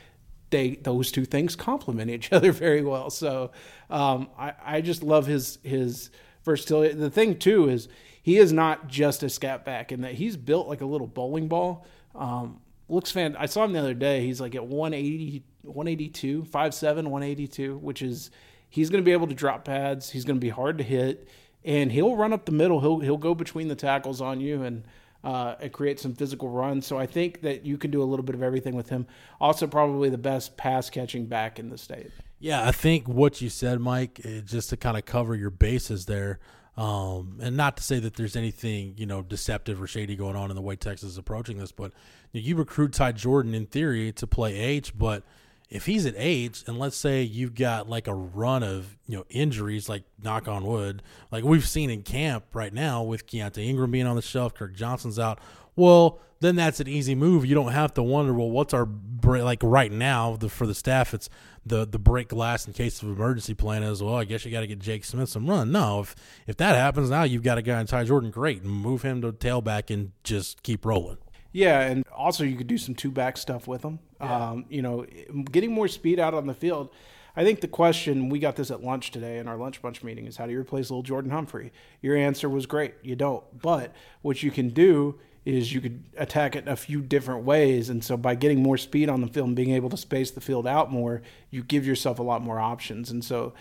[0.51, 3.09] they those two things complement each other very well.
[3.09, 3.51] So
[3.89, 6.11] um, I, I just love his his
[6.43, 6.93] versatility.
[6.93, 7.89] The thing too is
[8.21, 11.47] he is not just a scat back in that he's built like a little bowling
[11.47, 11.85] ball.
[12.13, 14.25] Um, looks fan i saw him the other day.
[14.25, 18.31] He's like at 180 182 5'7 182 which is
[18.69, 20.11] he's going to be able to drop pads.
[20.11, 21.27] He's going to be hard to hit
[21.63, 22.81] and he'll run up the middle.
[22.81, 24.85] He'll he'll go between the tackles on you and
[25.23, 26.85] uh, and create some physical runs.
[26.85, 29.05] So I think that you can do a little bit of everything with him.
[29.39, 32.11] Also, probably the best pass catching back in the state.
[32.39, 36.07] Yeah, I think what you said, Mike, eh, just to kind of cover your bases
[36.07, 36.39] there,
[36.75, 40.49] um, and not to say that there's anything you know deceptive or shady going on
[40.49, 41.91] in the way Texas is approaching this, but
[42.31, 45.23] you, recruit Ty Jordan in theory to play H, but
[45.71, 49.25] if he's at age, and let's say you've got like a run of you know
[49.29, 53.89] injuries, like knock on wood, like we've seen in camp right now with Keaontay Ingram
[53.89, 55.39] being on the shelf, Kirk Johnson's out.
[55.77, 57.45] Well, then that's an easy move.
[57.45, 60.75] You don't have to wonder, well, what's our break like right now the, for the
[60.75, 61.29] staff it's
[61.65, 64.61] the the break glass in case of emergency plan is well I guess you got
[64.61, 65.71] to get Jake Smith some run.
[65.71, 66.15] No, if
[66.47, 69.31] if that happens now you've got a guy in Ty Jordan, great, move him to
[69.31, 71.17] tailback and just keep rolling.
[71.51, 73.99] Yeah, and also you could do some two back stuff with them.
[74.19, 74.49] Yeah.
[74.49, 75.05] Um, you know,
[75.51, 76.89] getting more speed out on the field.
[77.35, 80.27] I think the question we got this at lunch today in our lunch bunch meeting
[80.27, 81.71] is how do you replace little Jordan Humphrey?
[82.01, 82.95] Your answer was great.
[83.03, 83.43] You don't.
[83.61, 87.89] But what you can do is you could attack it a few different ways.
[87.89, 90.41] And so by getting more speed on the field and being able to space the
[90.41, 93.09] field out more, you give yourself a lot more options.
[93.09, 93.53] And so,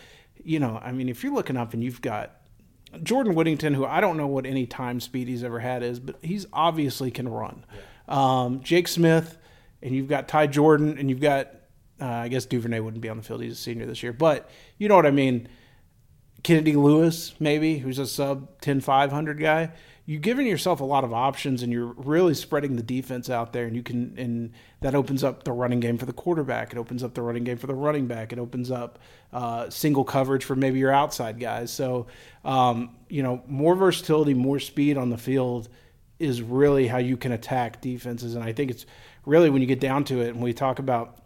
[0.42, 2.39] you know, I mean, if you're looking up and you've got
[3.02, 6.16] Jordan Whittington, who I don't know what any time speed he's ever had is, but
[6.22, 7.64] he's obviously can run.
[8.08, 8.42] Yeah.
[8.42, 9.38] Um, Jake Smith,
[9.82, 11.48] and you've got Ty Jordan, and you've got,
[12.00, 13.42] uh, I guess Duvernay wouldn't be on the field.
[13.42, 14.12] He's a senior this year.
[14.12, 15.48] But you know what I mean.
[16.42, 19.72] Kennedy Lewis, maybe, who's a sub 10 500 guy
[20.10, 23.66] you're giving yourself a lot of options and you're really spreading the defense out there
[23.66, 26.72] and you can and that opens up the running game for the quarterback.
[26.72, 28.32] It opens up the running game for the running back.
[28.32, 28.98] It opens up
[29.32, 31.72] uh, single coverage for maybe your outside guys.
[31.72, 32.08] So
[32.44, 35.68] um, you know more versatility more speed on the field
[36.18, 38.34] is really how you can attack defenses.
[38.34, 38.86] And i think it's
[39.26, 41.20] really when you get down to it and we talk about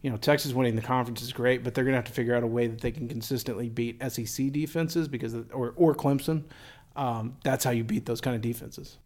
[0.00, 2.36] you know, Texas winning the conference is great, but they're going to have to figure
[2.36, 6.44] out a way that they can consistently beat SEC defenses because, of, or or Clemson,
[6.98, 8.98] um, that's how you beat those kind of defenses.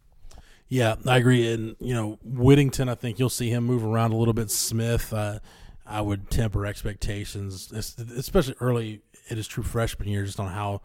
[0.67, 1.53] Yeah, I agree.
[1.53, 4.49] And you know, Whittington, I think you'll see him move around a little bit.
[4.49, 5.39] Smith, uh,
[5.85, 10.81] I would temper expectations, especially early in his true freshman year, just on how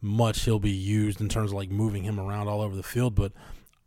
[0.00, 3.16] much he'll be used in terms of like moving him around all over the field.
[3.16, 3.32] But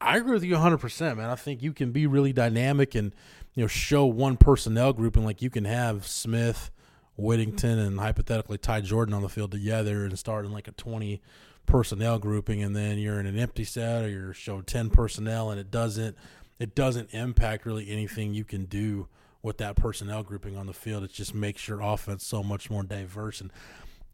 [0.02, 1.30] I agree with you 100, percent man.
[1.30, 3.14] I think you can be really dynamic and
[3.54, 6.72] you know show one personnel group, and like you can have Smith,
[7.16, 11.22] Whittington, and hypothetically Ty Jordan on the field together and start in like a 20-
[11.66, 15.60] personnel grouping and then you're in an empty set or you're show 10 personnel and
[15.60, 16.16] it doesn't
[16.60, 19.08] it doesn't impact really anything you can do
[19.42, 21.04] with that personnel grouping on the field.
[21.04, 23.52] It just makes your offense so much more diverse and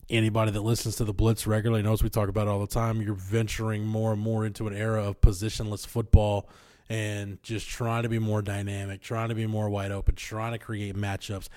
[0.10, 3.02] anybody that listens to the blitz regularly knows we talk about it all the time.
[3.02, 6.50] You're venturing more and more into an era of positionless football
[6.92, 10.58] and just trying to be more dynamic trying to be more wide open trying to
[10.58, 11.48] create matchups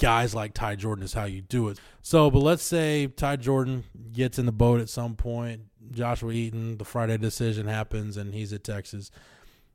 [0.00, 1.78] guys like Ty Jordan is how you do it.
[2.02, 5.62] So, but let's say Ty Jordan gets in the boat at some point.
[5.90, 9.10] Joshua Eaton, the Friday decision happens, and he's at Texas.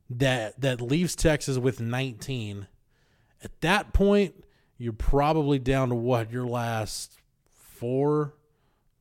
[0.08, 2.68] That that leaves Texas with 19.
[3.42, 4.44] At that point,
[4.78, 7.18] you're probably down to what your last
[7.52, 8.34] four,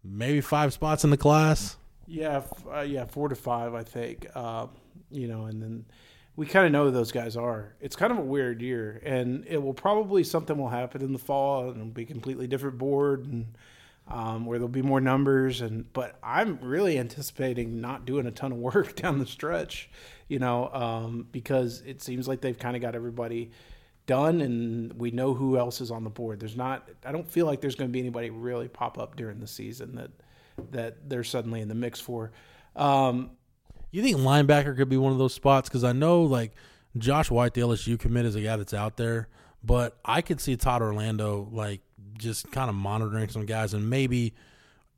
[0.03, 1.77] maybe five spots in the class.
[2.07, 2.41] Yeah,
[2.71, 4.27] uh, yeah, four to five, I think.
[4.35, 4.67] Uh,
[5.11, 5.85] you know, and then
[6.35, 7.73] we kind of know who those guys are.
[7.79, 11.19] It's kind of a weird year, and it will probably something will happen in the
[11.19, 13.57] fall, and it'll be completely different board, and
[14.07, 15.61] um, where there'll be more numbers.
[15.61, 19.89] And but I'm really anticipating not doing a ton of work down the stretch,
[20.27, 23.51] you know, um, because it seems like they've kind of got everybody
[24.05, 26.41] done, and we know who else is on the board.
[26.41, 26.89] There's not.
[27.05, 29.95] I don't feel like there's going to be anybody really pop up during the season
[29.95, 30.11] that
[30.71, 32.31] that they're suddenly in the mix for.
[32.75, 33.31] Um,
[33.97, 35.69] you think linebacker could be one of those spots?
[35.69, 36.51] Because I know like
[36.97, 39.27] Josh White, the LSU commit, is a guy that's out there,
[39.63, 41.81] but I could see Todd Orlando like
[42.17, 44.33] just kind of monitoring some guys, and maybe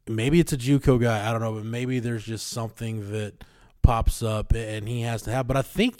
[0.07, 1.27] maybe it's a JUCO guy.
[1.27, 3.43] I don't know, but maybe there's just something that
[3.81, 5.47] pops up and he has to have.
[5.47, 5.95] But I think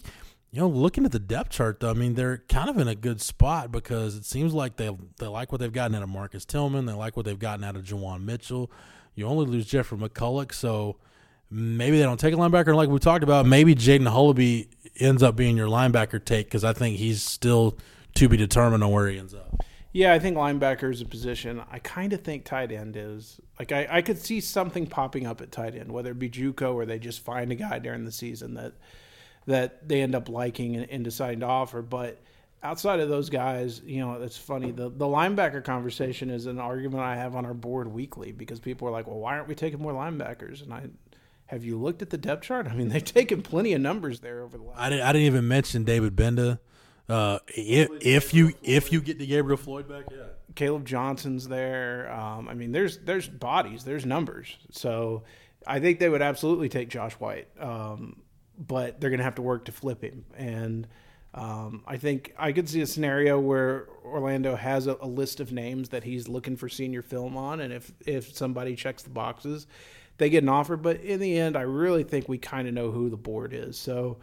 [0.51, 2.95] you know, looking at the depth chart, though, I mean, they're kind of in a
[2.95, 6.45] good spot because it seems like they they like what they've gotten out of Marcus
[6.45, 6.86] Tillman.
[6.86, 8.71] They like what they've gotten out of Juwan Mitchell.
[9.13, 10.97] You only lose Jeffrey McCulloch, so
[11.49, 12.75] maybe they don't take a linebacker.
[12.75, 14.67] Like we talked about, maybe Jaden Hullaby
[14.99, 17.77] ends up being your linebacker take because I think he's still
[18.15, 19.63] to be determined on where he ends up.
[19.93, 21.62] Yeah, I think linebacker is a position.
[21.71, 25.41] I kind of think tight end is like I, I could see something popping up
[25.41, 28.12] at tight end, whether it be JUCO or they just find a guy during the
[28.12, 28.73] season that
[29.47, 31.81] that they end up liking and, and deciding to offer.
[31.81, 32.21] But
[32.62, 34.71] outside of those guys, you know, it's funny.
[34.71, 38.88] The the linebacker conversation is an argument I have on our board weekly because people
[38.88, 40.83] are like, "Well, why aren't we taking more linebackers?" And I
[41.47, 42.67] have you looked at the depth chart?
[42.67, 44.79] I mean, they've taken plenty of numbers there over the last.
[44.79, 45.05] I didn't.
[45.05, 46.60] I didn't even mention David Gbenda.
[47.10, 50.23] Uh, if if you if you get De'Gabriel Floyd back, yeah.
[50.55, 52.12] Caleb Johnson's there.
[52.12, 54.57] Um, I mean, there's there's bodies, there's numbers.
[54.71, 55.23] So
[55.65, 58.21] I think they would absolutely take Josh White, um,
[58.57, 60.25] but they're going to have to work to flip him.
[60.36, 60.88] And
[61.33, 65.51] um, I think I could see a scenario where Orlando has a, a list of
[65.53, 69.67] names that he's looking for senior film on, and if if somebody checks the boxes,
[70.17, 70.75] they get an offer.
[70.75, 73.77] But in the end, I really think we kind of know who the board is.
[73.77, 74.17] So,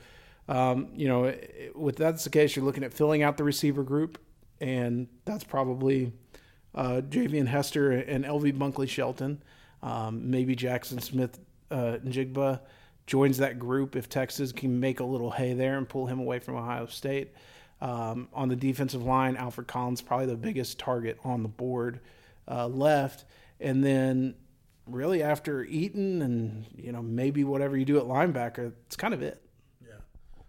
[0.48, 1.34] um, you know,
[1.74, 4.18] with that's the case, you're looking at filling out the receiver group,
[4.60, 6.12] and that's probably
[6.74, 9.42] uh, Javian Hester and LV Bunkley Shelton.
[9.82, 11.38] Um, maybe Jaxon Smith
[11.70, 12.60] uh, Njigba
[13.06, 16.38] joins that group if Texas can make a little hay there and pull him away
[16.38, 17.32] from Ohio State.
[17.80, 22.00] Um, on the defensive line, Alfred Collins probably the biggest target on the board
[22.48, 23.24] uh, left,
[23.60, 24.34] and then
[24.86, 29.22] really after Eaton and you know maybe whatever you do at linebacker, it's kind of
[29.22, 29.42] it.
[29.82, 29.96] Yeah.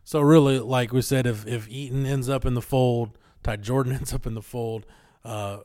[0.03, 3.93] So really, like we said, if if Eaton ends up in the fold, Ty Jordan
[3.95, 4.85] ends up in the fold,
[5.23, 5.59] uh,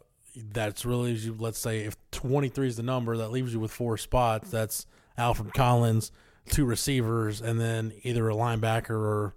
[0.53, 1.37] that's really you.
[1.39, 4.51] Let's say if twenty three is the number, that leaves you with four spots.
[4.51, 4.87] That's
[5.19, 6.13] Alfred Collins,
[6.49, 9.35] two receivers, and then either a linebacker or,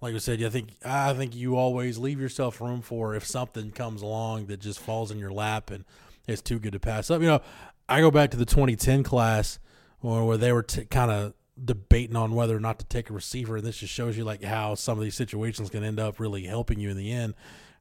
[0.00, 3.70] like I said, I think I think you always leave yourself room for if something
[3.70, 5.84] comes along that just falls in your lap and
[6.26, 7.20] it's too good to pass up.
[7.20, 7.40] You know,
[7.90, 9.58] I go back to the 2010 class
[9.98, 13.12] where, where they were t- kind of debating on whether or not to take a
[13.12, 16.20] receiver, and this just shows you like how some of these situations can end up
[16.20, 17.34] really helping you in the end.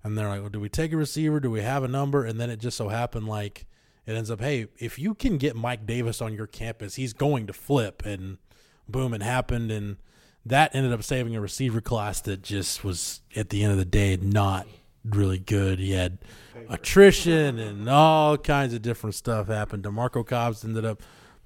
[0.04, 1.40] And they're like, well, do we take a receiver?
[1.40, 2.26] Do we have a number?
[2.26, 3.68] And then it just so happened like
[4.06, 7.46] it ends up, hey, if you can get Mike Davis on your campus, he's going
[7.48, 8.40] to flip, and
[8.88, 9.98] boom, it happened, and
[10.46, 13.86] that ended up saving a receiver class that just was at the end of the
[13.86, 14.66] day not
[15.04, 15.80] really good.
[15.80, 16.20] He had
[16.70, 19.84] attrition and all kinds of different stuff happened.
[19.84, 21.02] DeMarco Cobbs ended up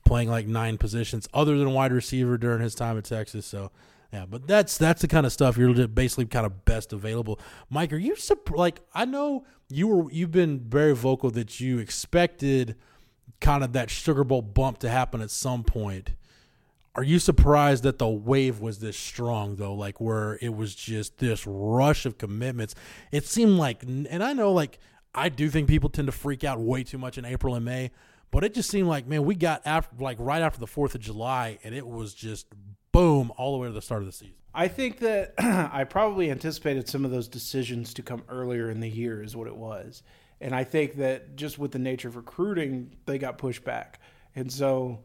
[0.06, 3.46] playing like nine positions other than wide receiver during his time at Texas.
[3.46, 3.72] So
[4.12, 7.40] yeah, but that's that's the kind of stuff you're basically kind of best available.
[7.70, 8.16] Mike, are you
[8.52, 12.76] like I know you were you've been very vocal that you expected
[13.42, 16.12] kind of that Sugar Bowl bump to happen at some point.
[16.96, 19.74] Are you surprised that the wave was this strong though?
[19.74, 22.76] Like where it was just this rush of commitments.
[23.12, 24.80] It seemed like, and I know like
[25.16, 27.92] I do think people tend to freak out way too much in April and May.
[28.32, 31.02] But it just seemed like, man, we got after like right after the Fourth of
[31.02, 32.48] July, and it was just
[32.92, 34.34] boom all the way to the start of the season.
[34.56, 38.90] I think that I probably anticipated some of those decisions to come earlier in the
[38.90, 40.02] year, is what it was.
[40.42, 44.00] And I think that just with the nature of recruiting, they got pushed back.
[44.36, 45.04] And so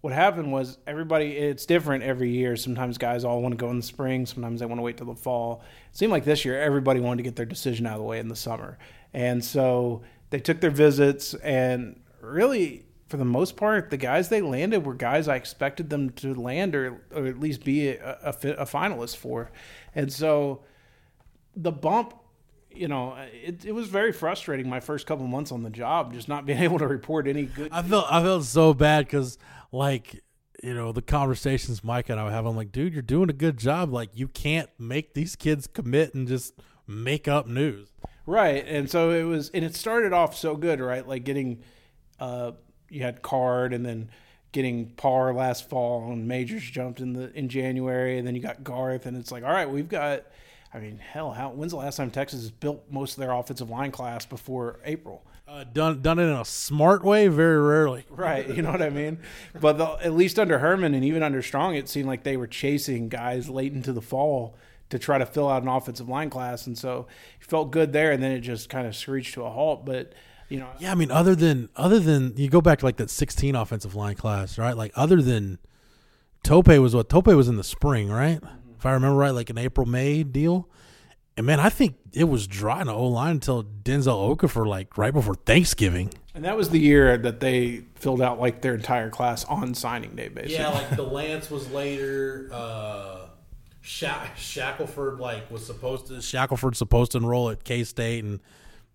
[0.00, 2.56] what happened was everybody, it's different every year.
[2.56, 5.06] Sometimes guys all want to go in the spring, sometimes they want to wait till
[5.06, 5.62] the fall.
[5.90, 8.18] It seemed like this year, everybody wanted to get their decision out of the way
[8.18, 8.78] in the summer.
[9.12, 14.42] And so they took their visits, and really, for the most part, the guys they
[14.42, 18.28] landed were guys I expected them to land or, or at least be a, a,
[18.30, 19.50] a finalist for.
[19.94, 20.62] And so
[21.56, 22.14] the bump,
[22.78, 26.28] you know, it, it was very frustrating my first couple months on the job, just
[26.28, 27.70] not being able to report any good.
[27.72, 29.38] I felt I felt so bad because
[29.72, 30.22] like
[30.62, 32.46] you know the conversations Mike and I have.
[32.46, 33.92] I'm like, dude, you're doing a good job.
[33.92, 36.54] Like you can't make these kids commit and just
[36.86, 37.88] make up news.
[38.26, 41.06] Right, and so it was, and it started off so good, right?
[41.06, 41.62] Like getting
[42.20, 42.52] uh,
[42.90, 44.10] you had Card and then
[44.52, 48.64] getting Parr last fall and Majors jumped in the in January and then you got
[48.64, 50.24] Garth and it's like all right we've got
[50.72, 53.70] I mean hell how when's the last time Texas has built most of their offensive
[53.70, 58.48] line class before April uh, done done it in a smart way very rarely right
[58.48, 59.18] you know what I mean
[59.60, 62.46] but the, at least under Herman and even under Strong it seemed like they were
[62.46, 64.54] chasing guys late into the fall
[64.90, 67.06] to try to fill out an offensive line class and so
[67.40, 70.12] it felt good there and then it just kind of screeched to a halt but
[70.48, 70.68] you know.
[70.78, 73.94] Yeah, I mean, other than other than you go back to like that 16 offensive
[73.94, 74.76] line class, right?
[74.76, 75.58] Like other than
[76.42, 78.40] Tope was what Tope was in the spring, right?
[78.78, 80.68] If I remember right, like an April May deal.
[81.36, 84.96] And man, I think it was dry in the O line until Denzel Okafor, like
[84.98, 86.12] right before Thanksgiving.
[86.34, 90.14] And that was the year that they filled out like their entire class on signing
[90.16, 90.56] day, basically.
[90.56, 92.48] Yeah, like Delance was later.
[92.52, 93.26] Uh,
[93.80, 98.40] Shackelford like was supposed to Shackelford supposed to enroll at K State, and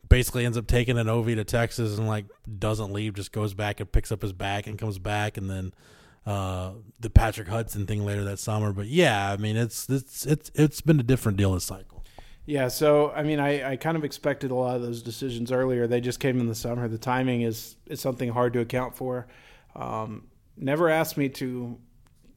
[0.08, 2.26] basically ends up taking an OV to Texas and like
[2.60, 5.74] doesn't leave, just goes back and picks up his bag and comes back, and then
[6.25, 8.71] uh, the Patrick Hudson thing later that summer.
[8.73, 12.03] But yeah, I mean it's it's it's it's been a different deal this cycle.
[12.45, 15.88] Yeah, so I mean, I, I kind of expected a lot of those decisions earlier.
[15.88, 16.88] They just came in the summer.
[16.88, 19.27] The timing is is something hard to account for.
[19.75, 21.79] Um, never asked me to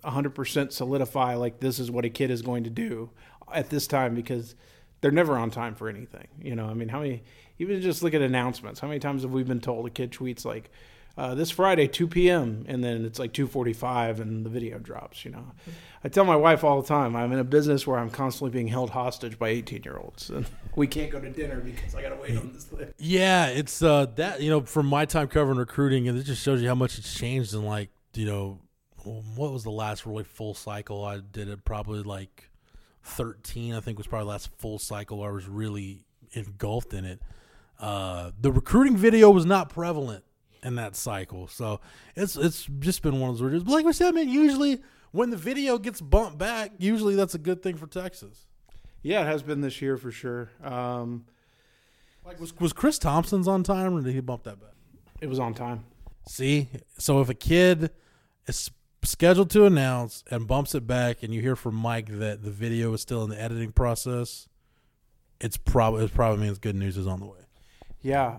[0.04, 3.10] 100% solidify like this is what a kid is going to do
[3.52, 4.54] at this time because
[5.00, 6.28] they're never on time for anything.
[6.40, 7.24] You know, I mean, how many
[7.58, 8.80] even just look at announcements.
[8.80, 10.70] How many times have we been told a kid tweets like,
[11.16, 15.24] uh, "This Friday, 2 p.m." and then it's like 2:45 and the video drops.
[15.24, 15.52] You know,
[16.04, 18.68] I tell my wife all the time, I'm in a business where I'm constantly being
[18.68, 22.10] held hostage by 18 year olds, and we can't go to dinner because I got
[22.10, 22.92] to wait on this list.
[22.98, 26.62] Yeah, it's uh, that you know from my time covering recruiting, and it just shows
[26.62, 28.60] you how much it's changed in like you know
[29.36, 32.50] what was the last really full cycle I did it probably like
[33.04, 37.22] 13 I think was probably the last full cycle I was really engulfed in it
[37.78, 40.24] uh, the recruiting video was not prevalent
[40.66, 41.80] in that cycle, so
[42.16, 43.62] it's it's just been one of those.
[43.62, 44.80] But like we said, man, usually
[45.12, 48.46] when the video gets bumped back, usually that's a good thing for Texas.
[49.02, 50.50] Yeah, it has been this year for sure.
[50.62, 51.24] Um,
[52.24, 54.74] like was was Chris Thompson's on time, or did he bump that back?
[55.20, 55.84] It was on time.
[56.28, 57.90] See, so if a kid
[58.48, 58.70] is
[59.04, 62.92] scheduled to announce and bumps it back, and you hear from Mike that the video
[62.92, 64.48] is still in the editing process,
[65.40, 67.38] it's probably it probably means good news is on the way.
[68.02, 68.38] Yeah.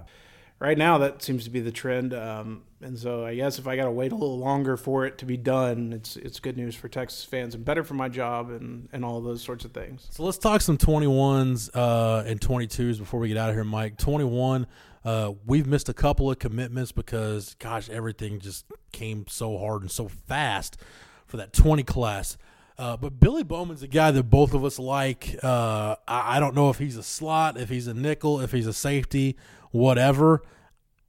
[0.59, 3.75] Right now, that seems to be the trend, um, and so I guess if I
[3.75, 6.73] got to wait a little longer for it to be done, it's it's good news
[6.73, 10.07] for Texas fans and better for my job and, and all those sorts of things.
[10.09, 13.97] So let's talk some 21s uh, and 22s before we get out of here, Mike.
[13.97, 14.65] 21,
[15.05, 19.91] uh, we've missed a couple of commitments because, gosh, everything just came so hard and
[19.91, 20.75] so fast
[21.27, 22.35] for that 20 class.
[22.79, 25.35] Uh, but Billy Bowman's a guy that both of us like.
[25.43, 28.67] Uh, I, I don't know if he's a slot, if he's a nickel, if he's
[28.67, 29.35] a safety
[29.71, 30.41] whatever.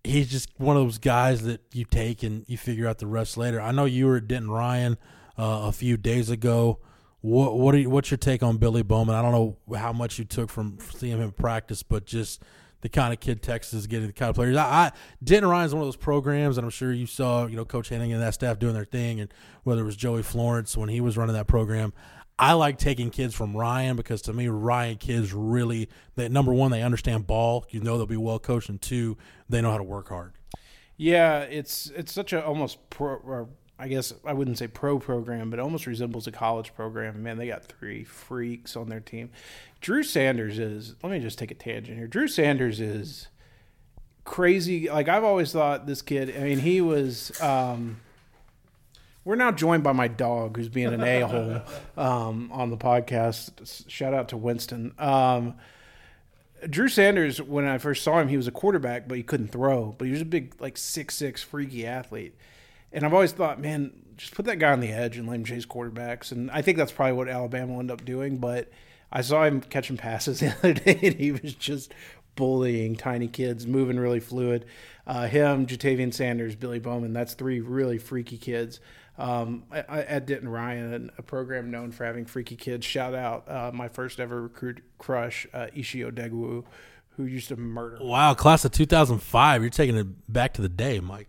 [0.05, 3.37] He's just one of those guys that you take and you figure out the rest
[3.37, 3.61] later.
[3.61, 4.97] I know you were at Denton Ryan
[5.37, 6.79] uh, a few days ago.
[7.21, 9.15] What what you, what's your take on Billy Bowman?
[9.15, 12.43] I don't know how much you took from seeing him practice, but just
[12.81, 14.57] the kind of kid Texas is getting, the kind of players.
[14.57, 14.93] I, I
[15.23, 17.89] Denton Ryan is one of those programs, and I'm sure you saw you know Coach
[17.89, 19.33] Henning and that staff doing their thing, and
[19.65, 21.93] whether it was Joey Florence when he was running that program.
[22.39, 26.71] I like taking kids from Ryan because to me, Ryan kids really, they, number one,
[26.71, 27.67] they understand ball.
[27.71, 29.17] You know they'll be well coached, and two,
[29.49, 30.33] they know how to work hard.
[30.97, 33.49] Yeah, it's it's such a almost pro.
[33.81, 37.23] I guess I wouldn't say pro program, but almost resembles a college program.
[37.23, 39.31] Man, they got three freaks on their team.
[39.81, 40.95] Drew Sanders is.
[41.03, 42.09] Let me just take a tangent here.
[42.09, 43.29] Drew Sanders is
[44.25, 44.89] crazy.
[44.89, 46.37] Like I've always thought this kid.
[46.37, 47.41] I mean, he was.
[47.41, 48.01] Um,
[49.29, 51.61] we're now joined by my dog, who's being an a hole
[51.99, 53.87] um, on the podcast.
[53.87, 54.95] Shout out to Winston.
[54.99, 55.57] Um,
[56.67, 59.95] Drew Sanders, when I first saw him, he was a quarterback, but he couldn't throw.
[59.99, 62.37] But he was a big, like six six, freaky athlete.
[62.91, 65.45] And I've always thought, man, just put that guy on the edge and let him
[65.45, 66.33] chase quarterbacks.
[66.33, 68.39] And I think that's probably what Alabama will end up doing.
[68.39, 68.71] But
[69.13, 71.93] I saw him catching passes the other day, and he was just
[72.35, 74.65] bullying tiny kids, moving really fluid.
[75.07, 78.81] Uh, him, Ja'Tavion Sanders, Billy Bowman, that's three really freaky kids
[79.19, 82.87] um, at Denton Ryan, a program known for having freaky kids.
[82.87, 86.65] Shout out uh, my first ever recruit crush, uh, Ishie Oduegwu,
[87.11, 87.99] who used to murder.
[88.01, 89.63] Wow, class of 2005.
[89.63, 91.29] You're taking it back to the day, Mike.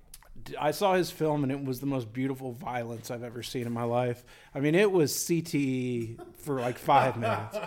[0.60, 3.74] I saw his film and it was the most beautiful violence I've ever seen in
[3.74, 4.24] my life.
[4.54, 7.58] I mean, it was CTE for like five minutes,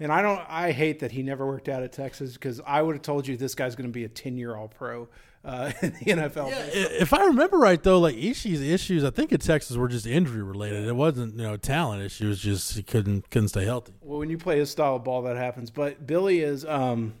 [0.00, 0.40] and I don't.
[0.48, 3.36] I hate that he never worked out at Texas because I would have told you
[3.36, 5.08] this guy's going to be a ten year All Pro
[5.44, 6.50] uh, in the NFL.
[6.50, 10.06] Yeah, if I remember right, though, like Ishie's issues, I think at Texas were just
[10.06, 10.86] injury related.
[10.86, 12.40] It wasn't you know talent issues.
[12.40, 13.94] Just he couldn't couldn't stay healthy.
[14.00, 15.70] Well, when you play his style of ball, that happens.
[15.70, 17.14] But Billy is um,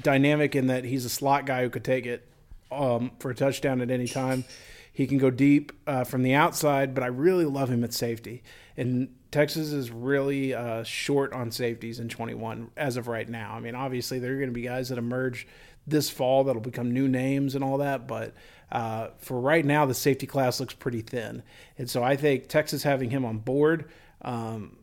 [0.00, 2.28] dynamic in that he's a slot guy who could take it
[2.70, 4.44] um, for a touchdown at any time.
[4.92, 8.42] He can go deep uh, from the outside, but I really love him at safety.
[8.76, 13.54] And Texas is really uh, short on safeties in 21 as of right now.
[13.54, 15.46] I mean, obviously, there are going to be guys that emerge
[15.86, 18.06] this fall that'll become new names and all that.
[18.06, 18.34] But
[18.70, 21.42] uh, for right now, the safety class looks pretty thin.
[21.78, 23.90] And so I think Texas having him on board,
[24.22, 24.78] um,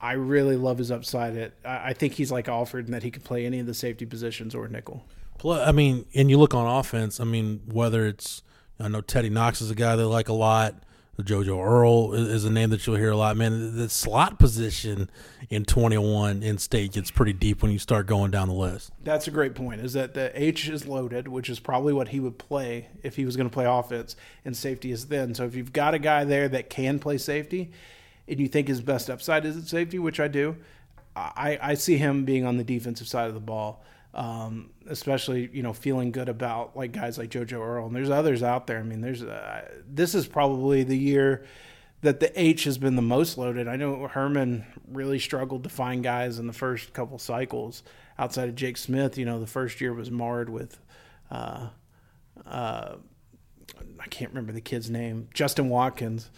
[0.00, 1.36] I really love his upside.
[1.36, 4.04] At I think he's like Alford in that he can play any of the safety
[4.04, 5.04] positions or nickel.
[5.38, 7.20] Plus, I mean, and you look on offense.
[7.20, 8.42] I mean, whether it's
[8.78, 10.82] I know Teddy Knox is a guy they like a lot.
[11.22, 13.36] JoJo Earle is a name that you'll hear a lot.
[13.36, 15.08] Man, the slot position
[15.48, 18.90] in 21 in state gets pretty deep when you start going down the list.
[19.02, 19.80] That's a great point.
[19.80, 23.24] Is that the H is loaded, which is probably what he would play if he
[23.24, 25.34] was going to play offense, and safety is thin.
[25.34, 27.70] So if you've got a guy there that can play safety,
[28.26, 30.56] and you think his best upside is at safety, which I do,
[31.14, 33.84] I, I see him being on the defensive side of the ball
[34.14, 38.42] um, especially you know feeling good about like guys like JoJo Earle and there's others
[38.42, 38.78] out there.
[38.78, 41.44] I mean, there's uh, this is probably the year
[42.02, 43.66] that the H has been the most loaded.
[43.66, 47.82] I know Herman really struggled to find guys in the first couple cycles
[48.18, 49.18] outside of Jake Smith.
[49.18, 50.78] You know, the first year was marred with.
[51.30, 51.68] Uh,
[52.46, 52.96] uh,
[53.98, 55.28] I can't remember the kid's name.
[55.34, 56.30] Justin Watkins.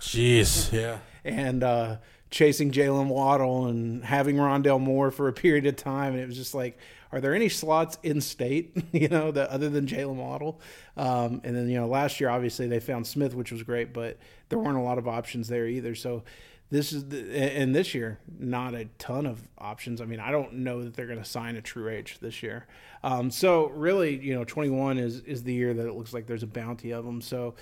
[0.00, 0.98] Jeez, oh, yeah.
[1.24, 1.96] and uh,
[2.30, 6.36] chasing Jaylen Waddle and having Rondale Moore for a period of time, and it was
[6.36, 6.78] just like,
[7.10, 10.60] are there any slots in state, you know, that other than Jaylen Waddle?
[10.96, 14.18] Um, and then you know, last year obviously they found Smith, which was great, but
[14.48, 15.94] there weren't a lot of options there either.
[15.94, 16.24] So
[16.70, 20.02] this is the, and this year not a ton of options.
[20.02, 22.66] I mean, I don't know that they're going to sign a true H this year.
[23.02, 26.42] Um, so really, you know, 21 is is the year that it looks like there's
[26.42, 27.20] a bounty of them.
[27.20, 27.54] So.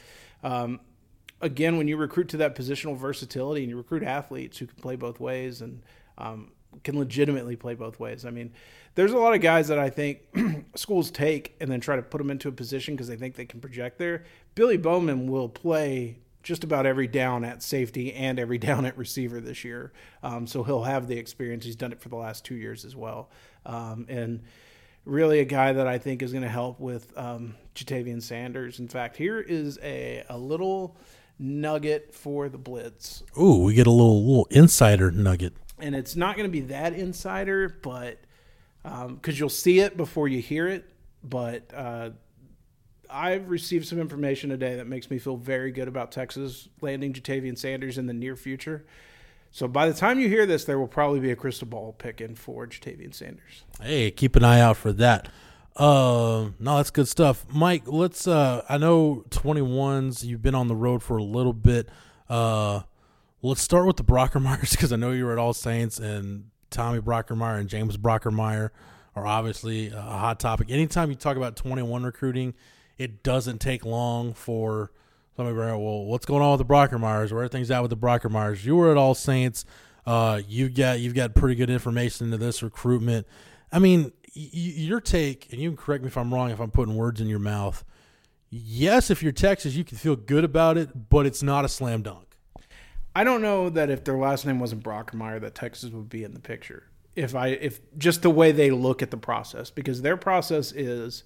[0.43, 0.81] Um,
[1.41, 4.97] again, when you recruit to that positional versatility and you recruit athletes who can play
[4.97, 5.82] both ways and
[6.18, 6.53] um,
[6.84, 8.24] can legitimately play both ways.
[8.24, 8.53] I mean,
[8.95, 10.20] there's a lot of guys that I think
[10.74, 13.45] schools take and then try to put them into a position because they think they
[13.45, 14.24] can project there.
[14.55, 19.41] Billy Bowman will play just about every down at safety and every down at receiver
[19.41, 19.93] this year.
[20.22, 21.64] Um, so he'll have the experience.
[21.64, 23.30] He's done it for the last two years as well.
[23.66, 24.43] Um, and
[25.05, 28.80] really a guy that I think is going to help with um, Ja'Tavion Sanders.
[28.80, 30.97] In fact, here is a, a little
[31.39, 33.22] nugget for the Blitz.
[33.41, 35.55] Ooh, we get a little little insider nugget.
[35.78, 38.18] And it's not going to be that insider, but
[38.82, 40.84] because um, you'll see it before you hear it.
[41.22, 42.11] But uh,
[43.11, 47.59] I've received some information today that makes me feel very good about Texas landing Ja'Tavion
[47.59, 48.87] Sanders in the near future.
[49.51, 52.20] So by the time you hear this, there will probably be a crystal ball pick
[52.20, 53.64] in for Ja'Tavion Sanders.
[53.80, 55.28] Hey, keep an eye out for that.
[55.77, 57.83] Uh, no, that's good stuff, Mike.
[57.87, 58.27] Let's.
[58.27, 60.24] Uh, I know twenty ones.
[60.24, 61.89] You've been on the road for a little bit.
[62.31, 62.81] Uh,
[63.43, 67.01] let's start with the Brockermeyers because I know you were at All Saints and Tommy
[67.01, 68.70] Brockermeyer and James Brockermeyer
[69.14, 70.68] are obviously a hot topic.
[70.70, 72.55] Anytime you talk about twenty one recruiting,
[72.97, 74.93] it doesn't take long for
[75.37, 77.33] somebody to go, well, what's going on with the Brockermeyers?
[77.33, 78.64] Where are things at with the Brockermeyers?
[78.64, 79.66] You were at All Saints.
[80.07, 83.27] Uh, you got you've got pretty good information into this recruitment.
[83.70, 86.95] I mean, your take, and you can correct me if I'm wrong if I'm putting
[86.95, 87.84] words in your mouth.
[88.51, 92.03] Yes, if you're Texas, you can feel good about it, but it's not a slam
[92.03, 92.37] dunk.
[93.14, 96.34] I don't know that if their last name wasn't Brockermeyer, that Texas would be in
[96.34, 96.84] the picture.
[97.14, 101.24] If I if just the way they look at the process, because their process is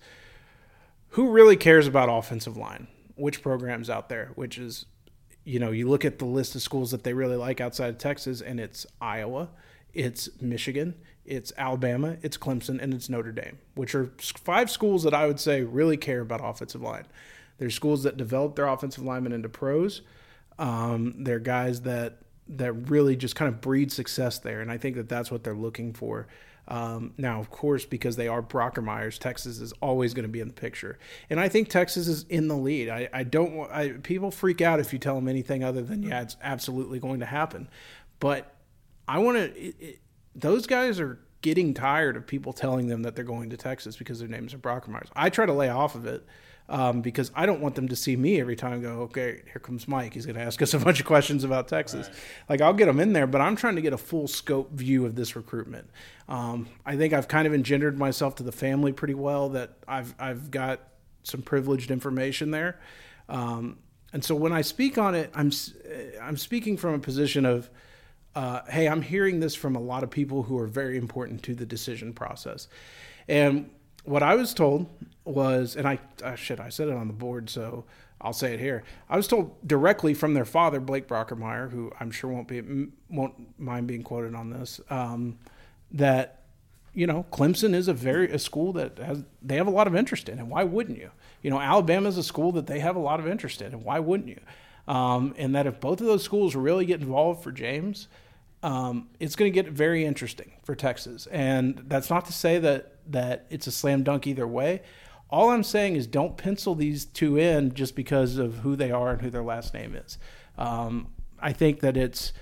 [1.11, 2.87] who really cares about offensive line?
[3.17, 4.31] Which programs out there?
[4.37, 4.87] Which is,
[5.45, 7.99] you know, you look at the list of schools that they really like outside of
[7.99, 9.49] Texas, and it's Iowa,
[9.93, 10.95] it's Michigan,
[11.31, 15.39] it's Alabama, it's Clemson, and it's Notre Dame, which are five schools that I would
[15.39, 17.07] say really care about offensive line.
[17.59, 20.03] They're schools that develop their offensive linemen into pros.
[20.59, 22.19] Um, they're guys that
[22.49, 25.55] that really just kind of breed success there, and I think that that's what they're
[25.55, 26.27] looking for.
[26.67, 30.49] Um, now, of course, because they are Brockermeyers, Texas is always going to be in
[30.49, 32.89] the picture, and I think Texas is in the lead.
[32.89, 33.71] I, I don't.
[33.71, 37.21] I, people freak out if you tell them anything other than yeah, it's absolutely going
[37.21, 37.69] to happen,
[38.19, 38.55] but
[39.07, 39.73] I want to
[40.35, 44.19] those guys are getting tired of people telling them that they're going to Texas because
[44.19, 45.09] their names are Brockermeyers.
[45.17, 46.25] I try to lay off of it
[46.69, 49.89] um, because I don't want them to see me every time go, okay, here comes
[49.89, 50.15] Mike.
[50.15, 52.07] He's going to ask us a bunch of questions about Texas.
[52.07, 52.17] Right.
[52.49, 55.07] Like, I'll get them in there, but I'm trying to get a full scope view
[55.07, 55.91] of this recruitment.
[56.29, 60.15] Um, I think I've kind of engendered myself to the family pretty well that I've,
[60.19, 60.81] I've got
[61.23, 62.79] some privileged information there.
[63.29, 63.79] Um,
[64.13, 65.51] and so when I speak on it, I'm,
[66.23, 67.71] I'm speaking from a position of,
[68.35, 71.55] uh, hey, I'm hearing this from a lot of people who are very important to
[71.55, 72.69] the decision process.
[73.29, 73.71] And
[74.05, 74.87] what I was told
[75.25, 77.85] was, and I, uh, shit, I said it on the board, so
[78.21, 78.85] I'll say it here.
[79.09, 83.59] I was told directly from their father, Blake Brockermeyer, who I'm sure won't be won't
[83.59, 85.39] mind being quoted on this, um,
[85.93, 86.43] that
[86.93, 89.95] you know Clemson is a very a school that has they have a lot of
[89.95, 91.11] interest in, and why wouldn't you?
[91.43, 93.85] You know, Alabama is a school that they have a lot of interest in, and
[93.85, 94.41] why wouldn't you?
[94.91, 98.09] Um, and that if both of those schools really get involved for James,
[98.65, 101.29] um, it's going to get very interesting for Texas.
[101.31, 104.83] And that's not to say that that it's a slam dunk either way.
[105.31, 109.13] All I'm saying is don't pencil these two in just because of who they are
[109.13, 110.19] and who their last name is.
[110.59, 112.33] Um, I think that it's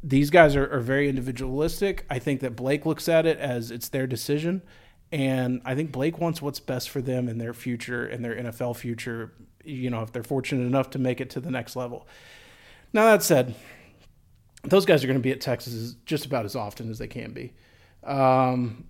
[0.00, 2.06] these guys are, are, very individualistic.
[2.08, 4.62] I think that Blake looks at it as it's their decision.
[5.10, 8.76] And I think Blake wants what's best for them in their future and their NFL
[8.76, 9.32] future
[9.64, 12.06] you know, if they're fortunate enough to make it to the next level.
[12.92, 13.54] Now, that said,
[14.62, 17.32] those guys are going to be at Texas just about as often as they can
[17.32, 17.52] be.
[18.02, 18.84] Um,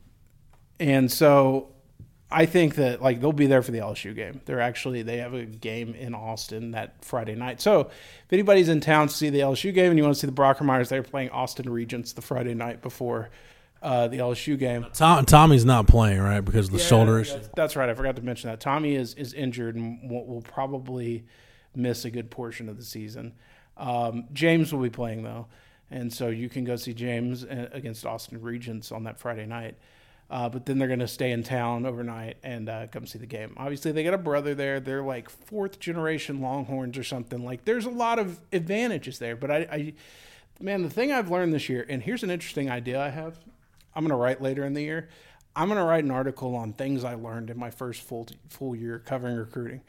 [0.79, 1.75] and so
[2.31, 4.41] I think that like they'll be there for the LSU game.
[4.45, 7.61] They're actually they have a game in Austin that Friday night.
[7.61, 10.27] So if anybody's in town to see the LSU game and you want to see
[10.27, 13.31] the Brockermeyers, they're playing Austin Regents the Friday night before
[13.85, 14.87] uh, the LSU game.
[14.95, 17.35] Tom, Tommy's not playing right because of the yeah, shoulder issue.
[17.35, 17.89] That's, that's, right.
[17.89, 21.27] I forgot to mention that Tommy is is injured and will, will probably
[21.77, 23.35] miss a good portion of the season.
[23.77, 25.49] Um, James will be playing though,
[25.91, 29.77] and so you can go see James uh, against Austin Regents on that Friday night.
[30.31, 33.27] Uh, but then they're going to stay in town overnight and uh, come see the
[33.27, 33.53] game.
[33.59, 34.81] Obviously, they got a brother there.
[34.81, 37.45] They're like fourth generation Longhorns or something.
[37.45, 39.37] Like, there's a lot of advantages there.
[39.37, 39.93] But I, I
[40.61, 43.39] man, the thing I've learned this year, and here's an interesting idea I have.
[43.95, 45.09] I'm going to write later in the year.
[45.57, 48.75] I'm going to write an article on things I learned in my first full full
[48.75, 49.83] year covering recruiting.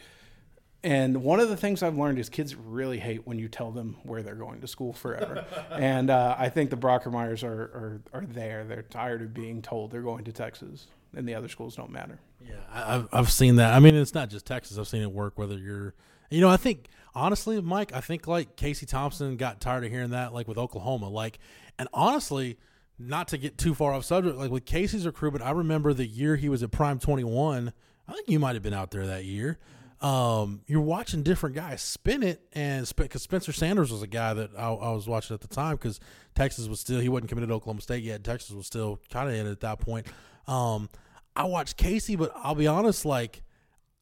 [0.83, 3.97] And one of the things I've learned is kids really hate when you tell them
[4.03, 5.43] where they're going to school forever.
[5.71, 8.63] and uh, I think the Brockermeyers are, are, are there.
[8.65, 10.85] They're tired of being told they're going to Texas
[11.15, 12.19] and the other schools don't matter.
[12.39, 13.73] Yeah, I've, I've seen that.
[13.73, 14.77] I mean, it's not just Texas.
[14.77, 15.95] I've seen it work whether you're,
[16.29, 20.11] you know, I think, honestly, Mike, I think like Casey Thompson got tired of hearing
[20.11, 21.09] that, like with Oklahoma.
[21.09, 21.39] Like,
[21.79, 22.59] and honestly,
[22.97, 26.35] not to get too far off subject, like with Casey's recruitment, I remember the year
[26.35, 27.73] he was at Prime 21.
[28.07, 29.57] I think you might have been out there that year.
[30.01, 34.51] Um, you're watching different guys spin it, and because Spencer Sanders was a guy that
[34.57, 35.99] I, I was watching at the time because
[36.35, 38.23] Texas was still he wasn't committed to Oklahoma State yet.
[38.23, 40.07] Texas was still kind of in it at that point.
[40.47, 40.89] Um,
[41.35, 43.41] I watched Casey, but I'll be honest, like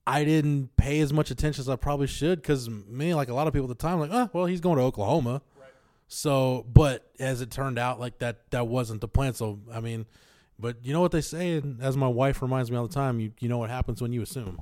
[0.06, 3.48] I didn't pay as much attention as I probably should because me, like a lot
[3.48, 5.42] of people at the time, like, oh, well, he's going to Oklahoma.
[6.08, 9.34] So, but as it turned out, like that, that wasn't the plan.
[9.34, 10.06] So, I mean,
[10.60, 13.20] But you know what they say, and as my wife reminds me all the time,
[13.20, 14.62] you you know what happens when you assume.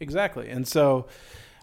[0.00, 0.48] Exactly.
[0.48, 1.06] And so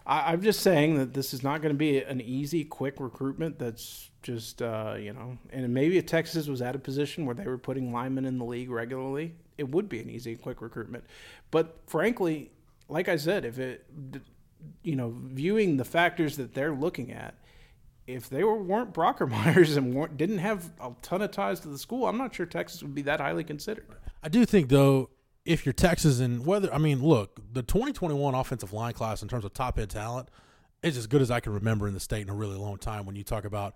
[0.04, 3.58] I, I'm just saying that this is not going to be an easy, quick recruitment
[3.58, 7.46] that's just, uh, you know, and maybe if Texas was at a position where they
[7.46, 11.04] were putting linemen in the league regularly, it would be an easy, quick recruitment.
[11.50, 12.50] But frankly,
[12.88, 13.86] like I said, if it,
[14.82, 17.34] you know, viewing the factors that they're looking at,
[18.06, 21.78] if they were, weren't Brockermeyers and weren't, didn't have a ton of ties to the
[21.78, 23.86] school, I'm not sure Texas would be that highly considered.
[24.22, 25.10] I do think though,
[25.44, 29.44] if you're Texas and whether I mean, look, the 2021 offensive line class in terms
[29.44, 30.28] of top end talent
[30.82, 33.06] is as good as I can remember in the state in a really long time.
[33.06, 33.74] When you talk about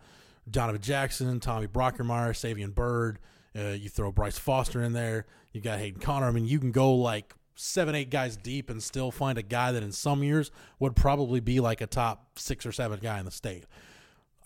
[0.51, 3.19] Donovan Jackson, Tommy Brockermeyer, Savion Byrd,
[3.57, 6.27] uh, you throw Bryce Foster in there, you got Hayden Conner.
[6.27, 9.73] I mean, you can go like seven, eight guys deep and still find a guy
[9.73, 13.25] that in some years would probably be like a top six or seven guy in
[13.25, 13.65] the state.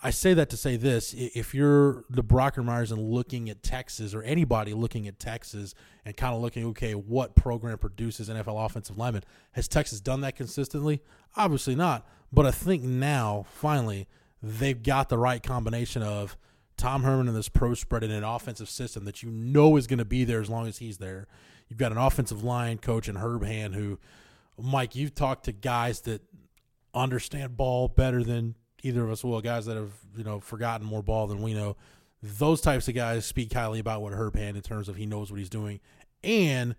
[0.07, 4.23] I say that to say this: if you're the Brockermeyers and looking at Texas, or
[4.23, 5.75] anybody looking at Texas
[6.05, 9.25] and kind of looking, okay, what program produces NFL offensive linemen?
[9.53, 11.01] Has Texas done that consistently?
[11.37, 12.07] Obviously not.
[12.31, 14.07] But I think now, finally,
[14.43, 16.37] they've got the right combination of
[16.77, 20.01] Tom Herman and this pro spread in an offensive system that you know is going
[20.01, 21.27] to be there as long as he's there.
[21.69, 23.99] You've got an offensive line coach and Herb Hand who,
[24.61, 26.21] Mike, you've talked to guys that
[26.93, 28.55] understand ball better than
[28.85, 31.77] either of us will, guys that have you know forgotten more ball than we know.
[32.23, 35.31] Those types of guys speak highly about what Herb Hand in terms of he knows
[35.31, 35.81] what he's doing,
[36.23, 36.77] and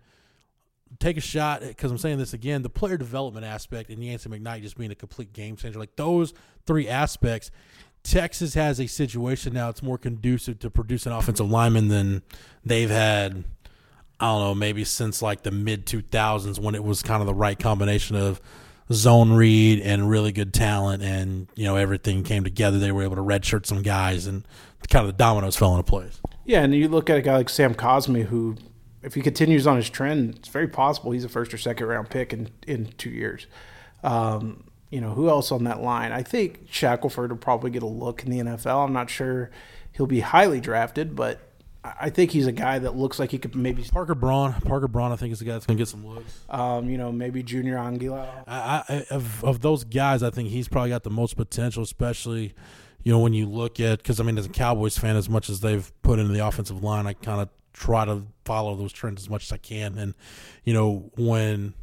[1.00, 2.62] take a shot because I'm saying this again.
[2.62, 6.34] The player development aspect and Yancy McKnight just being a complete game changer, like those
[6.66, 7.52] three aspects.
[8.04, 12.22] Texas has a situation now; it's more conducive to produce an offensive lineman than
[12.64, 13.44] they've had.
[14.20, 17.34] I don't know, maybe since like the mid 2000s when it was kind of the
[17.34, 18.40] right combination of
[18.92, 22.80] zone read and really good talent, and you know everything came together.
[22.80, 24.48] They were able to redshirt some guys, and
[24.90, 26.20] kind of the dominoes fell into place.
[26.46, 28.56] Yeah, and you look at a guy like Sam Cosmi, who,
[29.02, 32.10] if he continues on his trend, it's very possible he's a first or second round
[32.10, 33.48] pick in in two years.
[34.04, 36.12] Um, you know, who else on that line?
[36.12, 38.86] I think Shackelford will probably get a look in the NFL.
[38.86, 39.50] I'm not sure
[39.92, 41.45] he'll be highly drafted, but
[42.00, 43.84] I think he's a guy that looks like he could maybe.
[43.84, 46.40] Parker Braun, Parker Braun, I think is the guy that's going to get some looks.
[46.50, 48.44] Um, you know, maybe Junior Angilau.
[48.48, 52.54] I, I, of of those guys, I think he's probably got the most potential, especially
[53.04, 55.50] you know when you look at because I mean as a Cowboys fan, as much
[55.50, 59.22] as they've put into the offensive line, I kind of try to follow those trends
[59.22, 60.14] as much as I can, and
[60.64, 61.74] you know when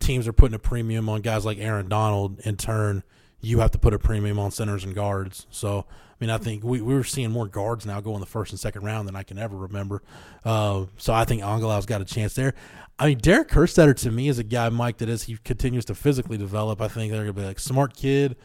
[0.00, 3.02] teams are putting a premium on guys like Aaron Donald, in turn,
[3.40, 5.46] you have to put a premium on centers and guards.
[5.50, 5.86] So
[6.20, 8.58] mean, I think we, we are seeing more guards now go in the first and
[8.58, 10.02] second round than I can ever remember.
[10.44, 12.54] Uh, so I think Angilau's got a chance there.
[12.98, 15.94] I mean, Derek Kerstetter to me is a guy, Mike, that as he continues to
[15.94, 18.36] physically develop, I think they're going to be like smart kid.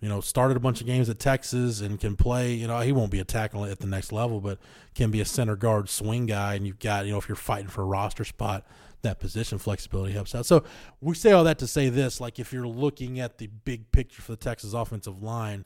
[0.00, 2.54] You know, started a bunch of games at Texas and can play.
[2.54, 4.58] You know, he won't be a tackle at the next level, but
[4.94, 6.54] can be a center guard swing guy.
[6.54, 8.64] And you've got, you know, if you're fighting for a roster spot,
[9.02, 10.46] that position flexibility helps out.
[10.46, 10.64] So
[11.00, 14.22] we say all that to say this: like if you're looking at the big picture
[14.22, 15.64] for the Texas offensive line,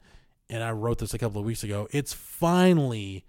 [0.53, 3.25] and I wrote this a couple of weeks ago, it's finally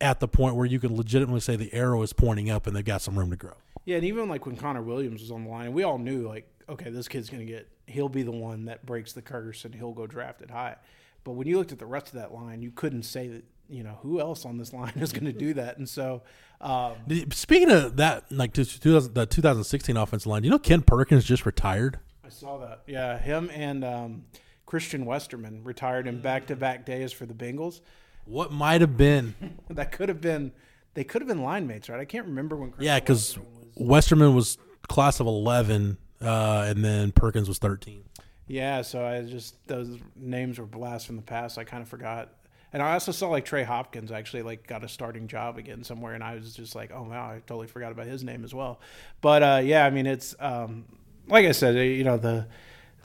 [0.00, 2.84] at the point where you can legitimately say the arrow is pointing up and they've
[2.84, 3.54] got some room to grow.
[3.84, 6.48] Yeah, and even like when Connor Williams was on the line, we all knew like,
[6.68, 9.74] okay, this kid's going to get, he'll be the one that breaks the curse and
[9.74, 10.76] he'll go drafted high.
[11.24, 13.82] But when you looked at the rest of that line, you couldn't say that, you
[13.82, 15.78] know, who else on this line is going to do that.
[15.78, 16.22] And so,
[16.60, 16.94] um,
[17.32, 21.98] speaking of that, like the 2016 offensive line, you know, Kent Perkins just retired.
[22.24, 22.82] I saw that.
[22.86, 24.24] Yeah, him and um,
[24.68, 27.80] Christian Westerman retired in back to back days for the Bengals.
[28.26, 29.34] What might have been?
[29.70, 30.52] that could have been.
[30.92, 31.98] They could have been line mates, right?
[31.98, 32.72] I can't remember when.
[32.72, 38.04] Christian yeah, because Westerman, Westerman was class of eleven, uh, and then Perkins was thirteen.
[38.46, 41.56] Yeah, so I just those names were blast from the past.
[41.56, 42.34] I kind of forgot.
[42.70, 46.12] And I also saw like Trey Hopkins actually like got a starting job again somewhere,
[46.12, 48.80] and I was just like, oh wow, I totally forgot about his name as well.
[49.22, 50.84] But uh, yeah, I mean, it's um,
[51.26, 52.48] like I said, you know the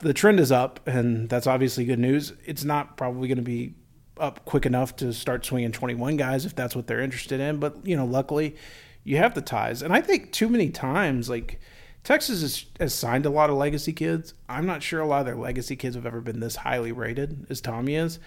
[0.00, 2.32] the trend is up, and that's obviously good news.
[2.44, 3.74] It's not probably going to be
[4.18, 7.58] up quick enough to start swinging 21 guys if that's what they're interested in.
[7.58, 8.56] But you know, luckily,
[9.02, 11.60] you have the ties, and I think too many times like.
[12.02, 14.34] Texas has, has, signed a lot of legacy kids.
[14.46, 17.46] I'm not sure a lot of their legacy kids have ever been this highly rated
[17.48, 18.18] as Tommy is.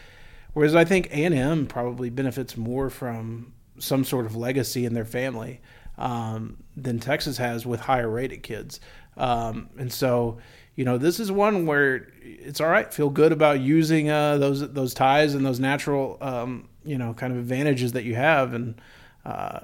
[0.54, 5.62] Whereas I think A&M probably benefits more from some sort of legacy in their family
[5.98, 8.80] um, than Texas has with higher rated kids.
[9.16, 10.40] Um, and so
[10.78, 12.94] you know, this is one where it's all right.
[12.94, 17.34] Feel good about using uh, those those ties and those natural, um, you know, kind
[17.34, 18.80] of advantages that you have, and,
[19.26, 19.62] uh,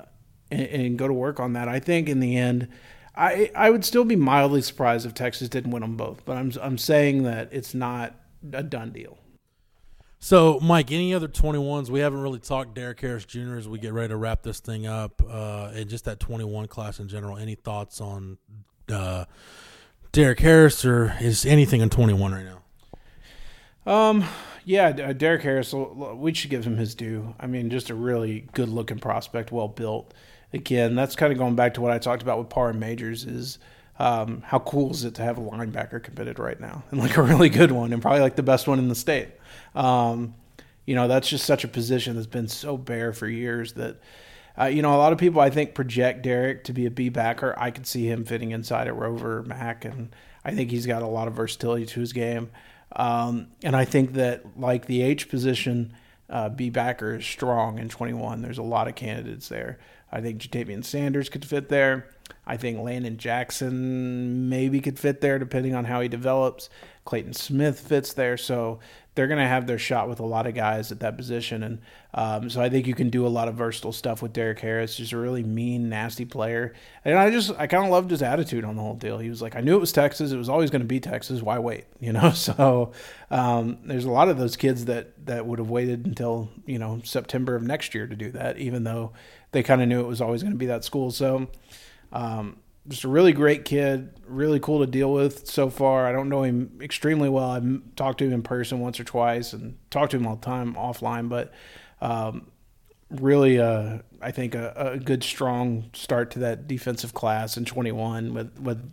[0.50, 1.68] and, and go to work on that.
[1.68, 2.68] I think in the end,
[3.16, 6.26] I I would still be mildly surprised if Texas didn't win them both.
[6.26, 8.16] But I'm I'm saying that it's not
[8.52, 9.20] a done deal.
[10.18, 11.90] So, Mike, any other 21s?
[11.90, 13.58] We haven't really talked Derek Harris Jr.
[13.58, 17.00] as we get ready to wrap this thing up, uh, and just that 21 class
[17.00, 17.38] in general.
[17.38, 18.38] Any thoughts on
[18.90, 19.26] uh,
[20.14, 23.92] Derek Harris, or is anything in 21 right now?
[23.92, 24.24] Um,
[24.64, 25.74] yeah, uh, Derek Harris.
[25.74, 27.34] We should give him his due.
[27.40, 30.14] I mean, just a really good looking prospect, well built.
[30.54, 33.26] Again, that's kind of going back to what I talked about with Parr and Majors.
[33.26, 33.58] Is
[33.98, 37.24] um, how cool is it to have a linebacker committed right now and like a
[37.24, 39.30] really good one and probably like the best one in the state.
[39.74, 40.36] Um,
[40.86, 43.98] you know, that's just such a position that's been so bare for years that.
[44.60, 47.10] Uh, you know, a lot of people I think project Derek to be a B
[47.10, 47.56] backer.
[47.58, 51.08] I could see him fitting inside at Rover Mac, and I think he's got a
[51.08, 52.52] lot of versatility to his game.
[52.96, 55.94] Um, and I think that like the H position,
[56.30, 58.42] uh, B backer is strong in 21.
[58.42, 59.80] There's a lot of candidates there.
[60.14, 62.08] I think Ja'Tavion Sanders could fit there.
[62.46, 66.70] I think Landon Jackson maybe could fit there depending on how he develops.
[67.04, 68.38] Clayton Smith fits there.
[68.38, 68.80] So
[69.16, 71.64] they're going to have their shot with a lot of guys at that position.
[71.64, 71.82] And
[72.14, 74.96] um, so I think you can do a lot of versatile stuff with Derek Harris.
[74.96, 76.74] Just a really mean, nasty player.
[77.06, 79.20] And I just, I kind of loved his attitude on the whole deal.
[79.20, 80.32] He was like, I knew it was Texas.
[80.32, 81.42] It was always going to be Texas.
[81.42, 81.86] Why wait?
[82.04, 82.32] You know?
[82.32, 82.92] So
[83.32, 87.00] um, there's a lot of those kids that, that would have waited until, you know,
[87.06, 89.14] September of next year to do that, even though
[89.54, 91.12] they kind of knew it was always going to be that school.
[91.12, 91.48] So,
[92.12, 96.06] um, just a really great kid, really cool to deal with so far.
[96.06, 97.52] I don't know him extremely well.
[97.52, 100.46] I've talked to him in person once or twice and talked to him all the
[100.46, 101.54] time offline, but
[102.02, 102.52] um,
[103.10, 108.34] really, uh, I think a, a, good strong start to that defensive class in 21
[108.34, 108.92] with, with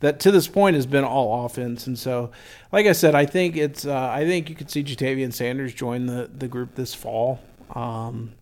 [0.00, 1.86] that to this point has been all offense.
[1.86, 2.30] And so,
[2.72, 6.06] like I said, I think it's, uh, I think you could see Ja'Tavion Sanders join
[6.06, 7.40] the, the group this fall.
[7.74, 8.32] Um,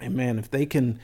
[0.00, 0.98] and man, if they can,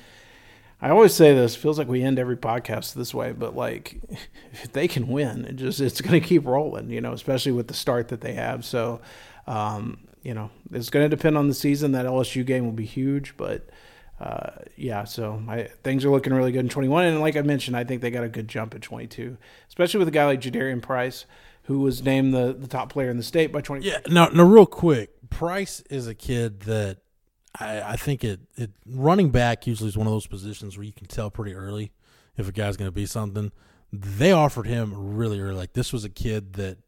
[0.80, 4.00] I always say this feels like we end every podcast this way, but like
[4.52, 7.68] if they can win, it just it's going to keep rolling, you know, especially with
[7.68, 8.64] the start that they have.
[8.64, 9.00] So,
[9.46, 11.92] um, you know, it's going to depend on the season.
[11.92, 13.68] That LSU game will be huge, but
[14.20, 17.06] uh, yeah, so I, things are looking really good in 21.
[17.06, 19.38] And like I mentioned, I think they got a good jump at 22,
[19.68, 21.24] especially with a guy like Jadarian Price,
[21.64, 23.86] who was named the, the top player in the state by 20.
[23.86, 25.30] Yeah, no, no, real quick.
[25.30, 26.98] Price is a kid that
[27.58, 30.92] I, I think it, it running back usually is one of those positions where you
[30.92, 31.92] can tell pretty early
[32.36, 33.52] if a guy's going to be something.
[33.92, 35.56] They offered him really early.
[35.56, 36.78] Like this was a kid that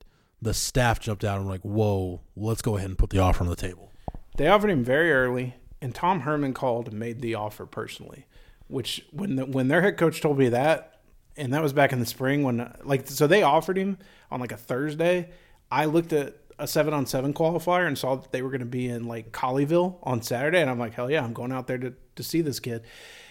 [0.41, 3.43] the staff jumped out and were like, "Whoa, let's go ahead and put the offer
[3.43, 3.93] on the table."
[4.37, 8.27] They offered him very early, and Tom Herman called and made the offer personally.
[8.69, 11.01] Which when the, when their head coach told me that,
[11.37, 13.99] and that was back in the spring when like so they offered him
[14.31, 15.31] on like a Thursday.
[15.71, 18.67] I looked at a seven on seven qualifier and saw that they were going to
[18.67, 21.79] be in like Colleyville on Saturday, and I'm like, hell yeah, I'm going out there
[21.79, 22.83] to to see this kid.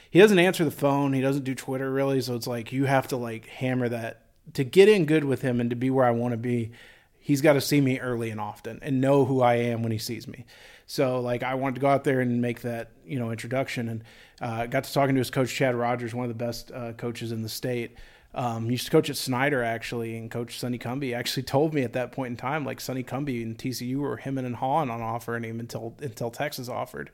[0.10, 1.14] He doesn't answer the phone.
[1.14, 4.64] He doesn't do Twitter really, so it's like you have to like hammer that to
[4.64, 6.72] get in good with him and to be where I want to be.
[7.20, 10.00] He's got to see me early and often and know who I am when he
[10.00, 10.46] sees me.
[10.88, 14.04] So like I wanted to go out there and make that you know introduction and
[14.42, 17.32] uh, got to talking to his coach Chad Rogers, one of the best uh, coaches
[17.32, 17.96] in the state.
[18.34, 21.94] Um, used to coach at Snyder actually, and Coach Sonny Cumbie actually told me at
[21.94, 25.44] that point in time, like Sonny Cumbie and TCU were hemming and hawing on offering
[25.44, 27.12] him until until Texas offered,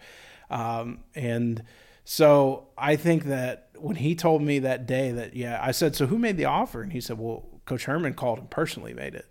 [0.49, 1.63] um, and
[2.09, 6.05] so I think that when he told me that day that yeah, I said, so
[6.05, 6.82] who made the offer?
[6.82, 9.26] And he said, well, Coach Herman called and personally made it.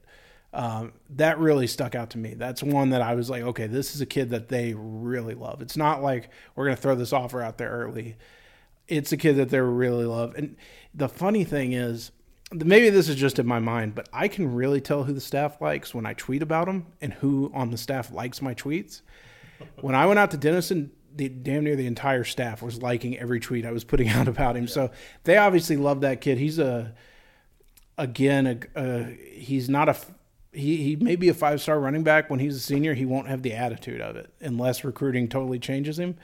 [0.53, 2.35] Um, that really stuck out to me.
[2.35, 5.63] That's one that I was like, okay, this is a kid that they really love.
[5.63, 8.17] It's not like we're going to throw this offer out there early.
[8.89, 10.35] It's a kid that they really love.
[10.37, 10.57] And
[10.95, 12.13] the funny thing is,
[12.53, 15.61] maybe this is just in my mind, but I can really tell who the staff
[15.61, 19.03] likes when I tweet about them and who on the staff likes my tweets.
[19.81, 23.41] When I went out to Denison, the, damn near the entire staff was liking every
[23.41, 24.65] tweet I was putting out about him.
[24.65, 24.71] Yeah.
[24.71, 24.91] So
[25.25, 26.39] they obviously love that kid.
[26.39, 26.95] He's a,
[27.99, 29.97] again, a, a, he's not a,
[30.53, 32.95] he, he may be a five star running back when he's a senior.
[32.95, 36.17] He won't have the attitude of it unless recruiting totally changes him.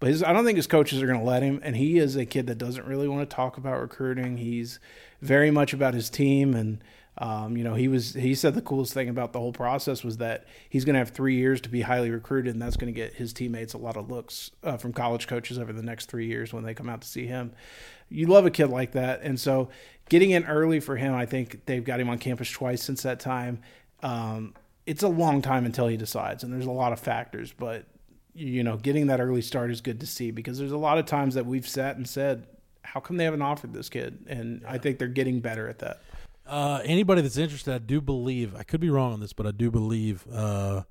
[0.00, 1.60] But his, I don't think his coaches are going to let him.
[1.62, 4.36] And he is a kid that doesn't really want to talk about recruiting.
[4.36, 4.80] He's
[5.22, 6.54] very much about his team.
[6.54, 6.82] And,
[7.18, 10.18] um, you know, he was, he said the coolest thing about the whole process was
[10.18, 12.54] that he's going to have three years to be highly recruited.
[12.54, 15.58] And that's going to get his teammates a lot of looks uh, from college coaches
[15.58, 17.52] over the next three years when they come out to see him.
[18.10, 19.22] You love a kid like that.
[19.22, 19.70] And so
[20.08, 23.20] getting in early for him, I think they've got him on campus twice since that
[23.20, 23.60] time.
[24.02, 24.54] Um,
[24.86, 27.86] it's a long time until he decides, and there's a lot of factors, but
[28.34, 31.06] you know, getting that early start is good to see because there's a lot of
[31.06, 32.46] times that we've sat and said,
[32.82, 34.24] how come they haven't offered this kid?
[34.28, 34.72] And yeah.
[34.72, 36.00] I think they're getting better at that.
[36.46, 39.50] Uh, anybody that's interested, I do believe, I could be wrong on this, but I
[39.50, 40.82] do believe uh,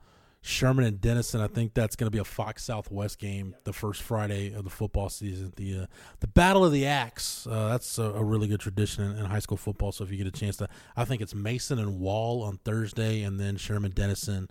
[0.42, 1.42] Sherman and Denison.
[1.42, 4.72] I think that's going to be a Fox Southwest game the first Friday of the
[4.72, 5.54] football season.
[5.56, 5.86] The uh,
[6.22, 7.46] the Battle of the Axe.
[7.46, 9.92] Uh, that's a, a, really good tradition in, in, high school football.
[9.92, 10.68] So if you get a chance to,
[10.98, 14.50] I think it's Mason and Wall on Thursday, and then Sherman Denison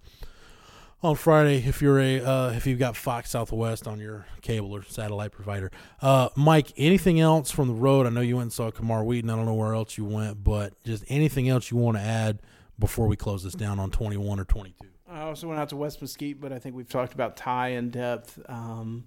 [1.02, 4.82] on Friday if you're a uh, if you've got Fox Southwest on your cable or
[4.84, 5.70] satellite provider.
[6.00, 8.06] Uh, Mike, anything else from the road?
[8.06, 9.30] I know you went and saw Camar Wheaton.
[9.30, 12.40] I don't know where else you went, but just anything else you want to add
[12.78, 14.86] before we close this down on 21 or 22.
[15.08, 17.90] I also went out to West Mesquite, but I think we've talked about Ty in
[17.90, 18.38] depth.
[18.48, 19.04] Um,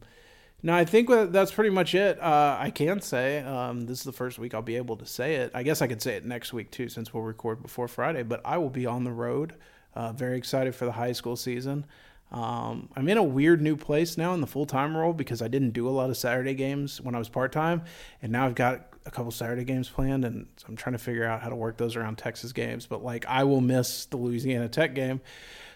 [0.61, 2.19] no, I think that's pretty much it.
[2.21, 5.35] Uh, I can say um, this is the first week I'll be able to say
[5.35, 5.51] it.
[5.53, 8.23] I guess I could say it next week too, since we'll record before Friday.
[8.23, 9.55] But I will be on the road.
[9.95, 11.85] Uh, very excited for the high school season.
[12.31, 15.47] Um, I'm in a weird new place now in the full time role because I
[15.47, 17.83] didn't do a lot of Saturday games when I was part time,
[18.21, 21.25] and now I've got a couple Saturday games planned, and so I'm trying to figure
[21.25, 22.87] out how to work those around Texas games.
[22.87, 25.21] But like, I will miss the Louisiana Tech game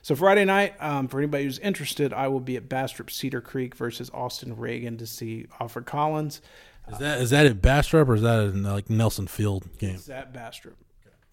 [0.02, 3.76] so Friday night, um, for anybody who's interested, I will be at Bastrop Cedar Creek
[3.76, 6.42] versus Austin Reagan to see Alfred Collins.
[6.90, 9.96] Is that is that at Bastrop or is that in like Nelson Field game?
[9.96, 10.76] It's at Bastrop,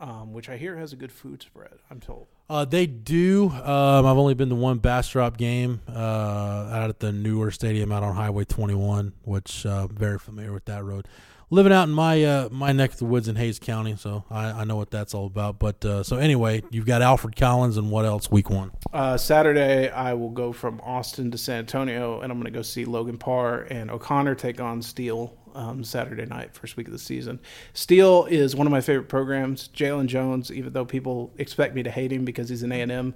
[0.00, 1.78] um, which I hear has a good food spread.
[1.90, 2.26] I'm told.
[2.48, 3.48] Uh, they do.
[3.50, 8.02] Um, I've only been to one Bastrop game uh, out at the newer stadium out
[8.02, 11.08] on Highway 21, which uh, very familiar with that road
[11.50, 14.46] living out in my uh, my neck of the woods in Hays County, so I,
[14.46, 15.58] I know what that's all about.
[15.58, 18.30] But uh, so anyway, you've got Alfred Collins, and what else?
[18.30, 18.72] Week one.
[18.92, 22.62] Uh, Saturday, I will go from Austin to San Antonio, and I'm going to go
[22.62, 26.98] see Logan Parr and O'Connor take on Steele um, Saturday night, first week of the
[26.98, 27.40] season.
[27.72, 29.68] Steele is one of my favorite programs.
[29.68, 32.92] Jalen Jones, even though people expect me to hate him because he's an A and
[32.92, 33.14] M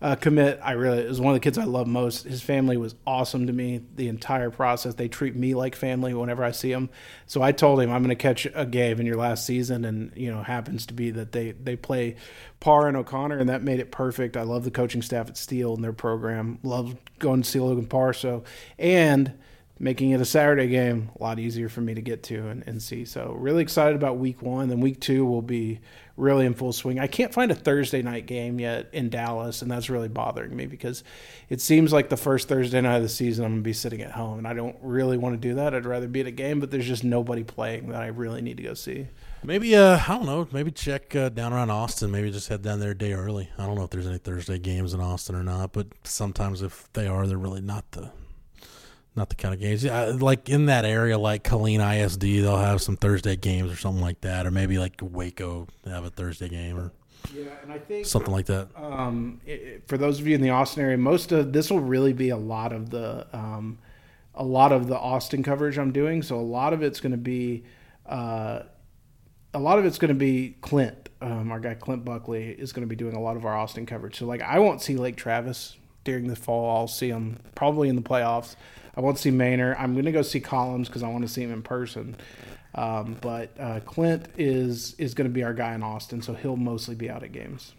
[0.00, 0.60] uh, commit.
[0.62, 2.24] I really is one of the kids I love most.
[2.24, 4.94] His family was awesome to me the entire process.
[4.94, 6.90] They treat me like family whenever I see them.
[7.26, 10.12] So I told him I'm going to catch a game in your last season, and
[10.14, 12.16] you know happens to be that they they play
[12.60, 14.36] Parr and O'Connor, and that made it perfect.
[14.36, 16.58] I love the coaching staff at Steele and their program.
[16.62, 18.12] Love going to see Logan Parr.
[18.12, 18.44] So
[18.78, 19.36] and
[19.80, 22.82] making it a Saturday game a lot easier for me to get to and, and
[22.82, 23.04] see.
[23.04, 24.68] So really excited about week one.
[24.68, 25.80] Then week two will be
[26.16, 26.98] really in full swing.
[26.98, 30.66] I can't find a Thursday night game yet in Dallas, and that's really bothering me
[30.66, 31.04] because
[31.48, 34.10] it seems like the first Thursday night of the season I'm gonna be sitting at
[34.10, 35.74] home, and I don't really want to do that.
[35.74, 38.56] I'd rather be at a game, but there's just nobody playing that I really need
[38.56, 39.06] to go see.
[39.44, 40.48] Maybe uh, I don't know.
[40.50, 42.10] Maybe check uh, down around Austin.
[42.10, 43.48] Maybe just head down there a day early.
[43.56, 46.92] I don't know if there's any Thursday games in Austin or not, but sometimes if
[46.94, 48.10] they are, they're really not the
[49.16, 49.84] not the kind of games.
[49.84, 54.02] Yeah, like in that area, like Killeen ISD, they'll have some Thursday games or something
[54.02, 56.92] like that, or maybe like Waco have a Thursday game or
[57.34, 58.68] yeah, and I think something like that.
[58.76, 62.12] Um, it, for those of you in the Austin area, most of this will really
[62.12, 63.78] be a lot of the um,
[64.34, 66.22] a lot of the Austin coverage I'm doing.
[66.22, 67.64] So a lot of it's going to be
[68.06, 68.62] uh,
[69.52, 71.08] a lot of it's going to be Clint.
[71.20, 73.86] Um, our guy Clint Buckley is going to be doing a lot of our Austin
[73.86, 74.16] coverage.
[74.16, 76.76] So like I won't see Lake Travis during the fall.
[76.76, 78.56] I'll see him probably in the playoffs.
[78.98, 79.76] I won't see Manor.
[79.78, 82.16] I'm going to go see Collins because I want to see him in person.
[82.74, 86.56] Um, but uh, Clint is is going to be our guy in Austin, so he'll
[86.56, 87.74] mostly be out at games.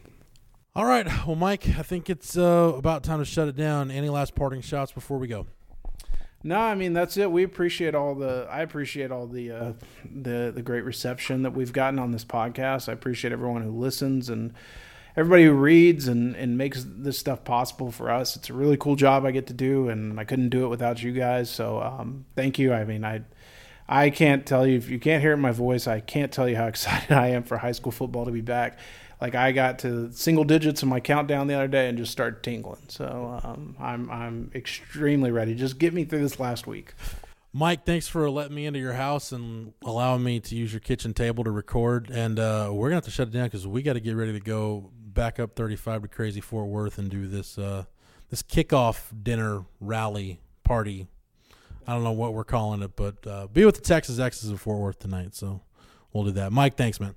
[0.75, 1.05] All right.
[1.27, 3.91] Well, Mike, I think it's uh, about time to shut it down.
[3.91, 5.45] Any last parting shots before we go?
[6.41, 7.29] No, I mean that's it.
[7.29, 8.47] We appreciate all the.
[8.49, 9.73] I appreciate all the uh,
[10.09, 12.87] the the great reception that we've gotten on this podcast.
[12.87, 14.53] I appreciate everyone who listens and
[15.15, 18.35] everybody who reads and, and makes this stuff possible for us.
[18.35, 21.01] It's a really cool job I get to do, and I couldn't do it without
[21.01, 21.49] you guys.
[21.49, 22.73] So um, thank you.
[22.73, 23.23] I mean, I
[23.87, 25.87] I can't tell you if you can't hear my voice.
[25.87, 28.79] I can't tell you how excited I am for high school football to be back.
[29.19, 32.41] Like I got to single digits in my countdown the other day and just started
[32.41, 32.83] tingling.
[32.87, 35.55] So um, I'm I'm extremely ready.
[35.55, 36.93] Just get me through this last week.
[37.51, 41.15] Mike, thanks for letting me into your house and allowing me to use your kitchen
[41.15, 42.11] table to record.
[42.11, 44.33] And uh, we're gonna have to shut it down because we got to get ready
[44.33, 47.83] to go back up 35 to crazy Fort Worth and do this uh,
[48.29, 51.07] this kickoff dinner rally party.
[51.85, 54.61] I don't know what we're calling it, but uh, be with the Texas Exes of
[54.61, 55.35] Fort Worth tonight.
[55.35, 55.59] So
[56.13, 56.53] we'll do that.
[56.53, 57.15] Mike, thanks, man.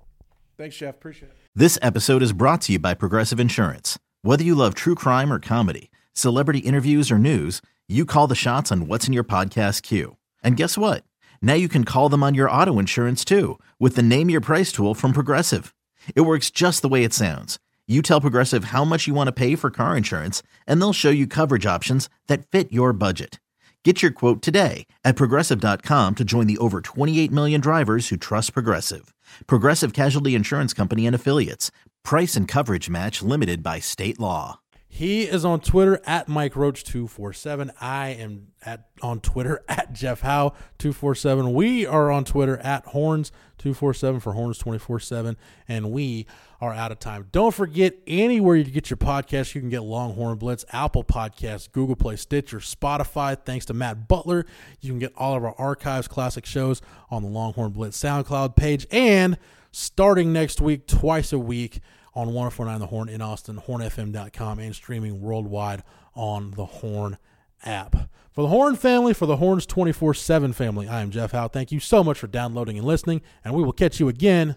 [0.59, 0.97] Thanks, Jeff.
[0.97, 1.37] Appreciate it.
[1.55, 4.01] This episode is brought to you by Progressive Insurance.
[4.23, 8.73] Whether you love true crime or comedy, celebrity interviews or news, you call the shots
[8.73, 10.17] on what's in your podcast queue.
[10.43, 11.05] And guess what?
[11.41, 14.73] Now you can call them on your auto insurance too with the Name Your Price
[14.73, 15.73] tool from Progressive.
[16.17, 19.33] It works just the way it sounds you tell Progressive how much you want to
[19.33, 23.41] pay for car insurance, and they'll show you coverage options that fit your budget.
[23.85, 28.53] Get your quote today at progressive.com to join the over 28 million drivers who trust
[28.53, 29.13] Progressive.
[29.49, 31.73] Progressive Casualty Insurance Company and Affiliates.
[32.05, 34.61] Price and coverage match limited by state law.
[34.95, 37.73] He is on Twitter at Mike Roach 247.
[37.81, 41.55] I am at on Twitter at Jeff Howe 247.
[41.55, 45.39] We are on Twitter at Horns 247 for Horns 24 7.
[45.67, 46.27] And we
[46.63, 47.27] are out of time.
[47.33, 51.97] Don't forget, anywhere you get your podcast, you can get Longhorn Blitz, Apple Podcasts, Google
[51.97, 53.37] Play, Stitcher, Spotify.
[53.45, 54.47] Thanks to Matt Butler,
[54.81, 58.87] you can get all of our archives, classic shows on the Longhorn Blitz SoundCloud page.
[58.93, 59.39] And
[59.73, 61.81] starting next week, twice a week
[62.15, 65.83] on 1049 The Horn in Austin, hornfm.com, and streaming worldwide
[66.15, 67.19] on the Horn
[67.65, 68.09] app.
[68.31, 71.49] For the Horn family, for the Horns 24 7 family, I am Jeff Howe.
[71.49, 74.55] Thank you so much for downloading and listening, and we will catch you again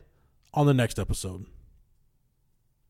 [0.53, 1.47] on the next episode.